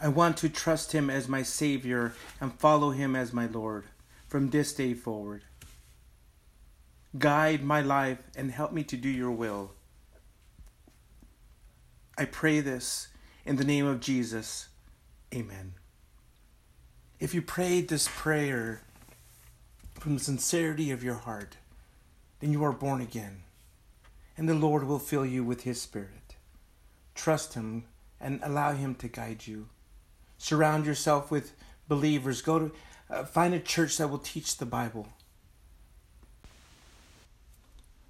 I 0.00 0.08
want 0.08 0.36
to 0.38 0.48
trust 0.48 0.90
Him 0.90 1.08
as 1.08 1.28
my 1.28 1.44
Savior 1.44 2.14
and 2.40 2.52
follow 2.52 2.90
Him 2.90 3.14
as 3.14 3.32
my 3.32 3.46
Lord 3.46 3.84
from 4.26 4.50
this 4.50 4.74
day 4.74 4.94
forward. 4.94 5.44
Guide 7.16 7.62
my 7.62 7.80
life 7.80 8.18
and 8.34 8.50
help 8.50 8.72
me 8.72 8.82
to 8.82 8.96
do 8.96 9.08
your 9.08 9.30
will. 9.30 9.74
I 12.18 12.24
pray 12.24 12.58
this 12.58 13.06
in 13.44 13.54
the 13.54 13.64
name 13.64 13.86
of 13.86 14.00
Jesus. 14.00 14.70
Amen. 15.34 15.74
If 17.18 17.34
you 17.34 17.42
prayed 17.42 17.88
this 17.88 18.08
prayer, 18.08 18.82
from 20.04 20.14
the 20.14 20.20
sincerity 20.20 20.90
of 20.90 21.02
your 21.02 21.14
heart, 21.14 21.56
then 22.40 22.52
you 22.52 22.62
are 22.62 22.72
born 22.72 23.00
again, 23.00 23.42
and 24.36 24.46
the 24.46 24.54
Lord 24.54 24.84
will 24.86 24.98
fill 24.98 25.24
you 25.24 25.42
with 25.42 25.62
His 25.62 25.80
Spirit. 25.80 26.36
Trust 27.14 27.54
Him 27.54 27.84
and 28.20 28.40
allow 28.42 28.72
Him 28.72 28.94
to 28.96 29.08
guide 29.08 29.46
you. 29.46 29.68
Surround 30.36 30.84
yourself 30.84 31.30
with 31.30 31.54
believers. 31.88 32.42
Go 32.42 32.58
to 32.58 32.72
uh, 33.08 33.24
find 33.24 33.54
a 33.54 33.60
church 33.60 33.96
that 33.96 34.08
will 34.08 34.18
teach 34.18 34.58
the 34.58 34.66
Bible. 34.66 35.08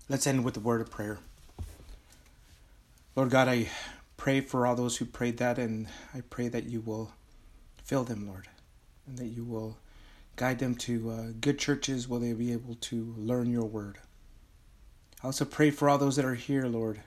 Let's 0.08 0.26
end 0.26 0.44
with 0.44 0.56
a 0.56 0.60
word 0.60 0.80
of 0.80 0.90
prayer. 0.90 1.18
Lord 3.14 3.30
God, 3.30 3.46
I 3.46 3.68
pray 4.16 4.40
for 4.40 4.66
all 4.66 4.74
those 4.76 4.96
who 4.98 5.04
prayed 5.04 5.38
that, 5.38 5.58
and 5.58 5.88
I 6.14 6.22
pray 6.22 6.48
that 6.48 6.64
you 6.64 6.80
will 6.80 7.12
fill 7.82 8.04
them, 8.04 8.26
Lord, 8.26 8.48
and 9.06 9.18
that 9.18 9.26
you 9.26 9.44
will 9.44 9.78
Guide 10.36 10.58
them 10.58 10.74
to 10.74 11.10
uh, 11.10 11.26
good 11.40 11.60
churches 11.60 12.08
where 12.08 12.18
they'll 12.18 12.34
be 12.34 12.52
able 12.52 12.74
to 12.74 13.14
learn 13.16 13.50
your 13.52 13.66
word. 13.66 13.98
I 15.22 15.26
also 15.26 15.44
pray 15.44 15.70
for 15.70 15.88
all 15.88 15.96
those 15.96 16.16
that 16.16 16.24
are 16.24 16.34
here, 16.34 16.66
Lord. 16.66 17.00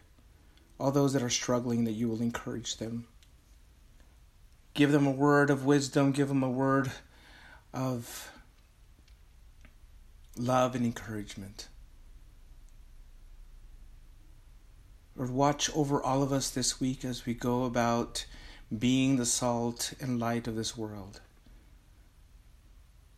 all 0.80 0.92
those 0.92 1.14
that 1.14 1.24
are 1.24 1.30
struggling, 1.30 1.84
that 1.86 1.94
you 1.94 2.08
will 2.08 2.22
encourage 2.22 2.78
them. 2.78 3.08
Give 4.74 4.92
them 4.92 5.08
a 5.08 5.12
word 5.12 5.50
of 5.50 5.66
wisdom, 5.66 6.12
give 6.12 6.28
them 6.28 6.44
a 6.44 6.50
word 6.50 6.92
of 7.74 8.32
love 10.38 10.76
and 10.76 10.86
encouragement. 10.86 11.68
Lord, 15.18 15.32
watch 15.32 15.76
over 15.76 16.02
all 16.02 16.22
of 16.22 16.32
us 16.32 16.52
this 16.52 16.80
week 16.80 17.04
as 17.04 17.26
we 17.26 17.34
go 17.34 17.64
about 17.64 18.28
being 18.78 19.18
the 19.18 19.26
salt 19.26 19.94
and 20.00 20.20
light 20.20 20.48
of 20.48 20.56
this 20.56 20.78
world. 20.78 21.22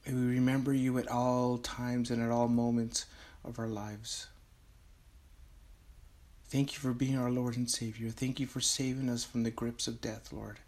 May 0.05 0.13
we 0.13 0.25
remember 0.35 0.73
you 0.73 0.97
at 0.97 1.09
all 1.09 1.57
times 1.57 2.09
and 2.09 2.23
at 2.23 2.31
all 2.31 2.47
moments 2.47 3.05
of 3.43 3.59
our 3.59 3.67
lives. 3.67 4.27
Thank 6.47 6.73
you 6.73 6.79
for 6.79 6.93
being 6.93 7.17
our 7.17 7.29
Lord 7.29 7.57
and 7.57 7.69
Savior. 7.69 8.09
Thank 8.09 8.39
you 8.39 8.47
for 8.47 8.61
saving 8.61 9.09
us 9.09 9.25
from 9.25 9.43
the 9.43 9.51
grips 9.51 9.87
of 9.87 9.99
death, 9.99 10.31
Lord, 10.31 10.59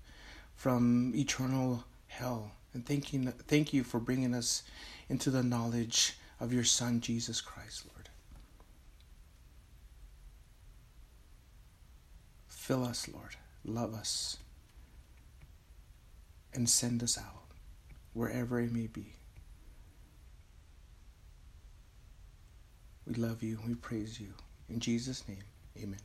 from 0.56 1.14
eternal 1.16 1.86
hell. 2.08 2.52
And 2.74 2.86
thank 2.86 3.14
you, 3.14 3.32
thank 3.48 3.74
you 3.74 3.84
for 3.86 4.00
bringing 4.00 4.34
us 4.34 4.64
into 5.08 5.30
the 5.32 5.44
knowledge 5.44 6.18
of 6.42 6.52
your 6.52 6.66
Son, 6.66 7.00
Jesus 7.00 7.40
Christ, 7.40 7.86
Lord. 7.94 8.01
Fill 12.72 12.86
us, 12.86 13.10
Lord. 13.14 13.36
Love 13.66 13.94
us. 13.94 14.38
And 16.54 16.70
send 16.70 17.04
us 17.04 17.18
out, 17.18 17.52
wherever 18.14 18.62
it 18.62 18.72
may 18.72 18.88
be. 18.88 19.08
We 23.06 23.16
love 23.16 23.44
you. 23.44 23.60
We 23.68 23.76
praise 23.76 24.22
you. 24.22 24.30
In 24.70 24.80
Jesus' 24.80 25.28
name, 25.28 25.44
amen. 25.84 26.00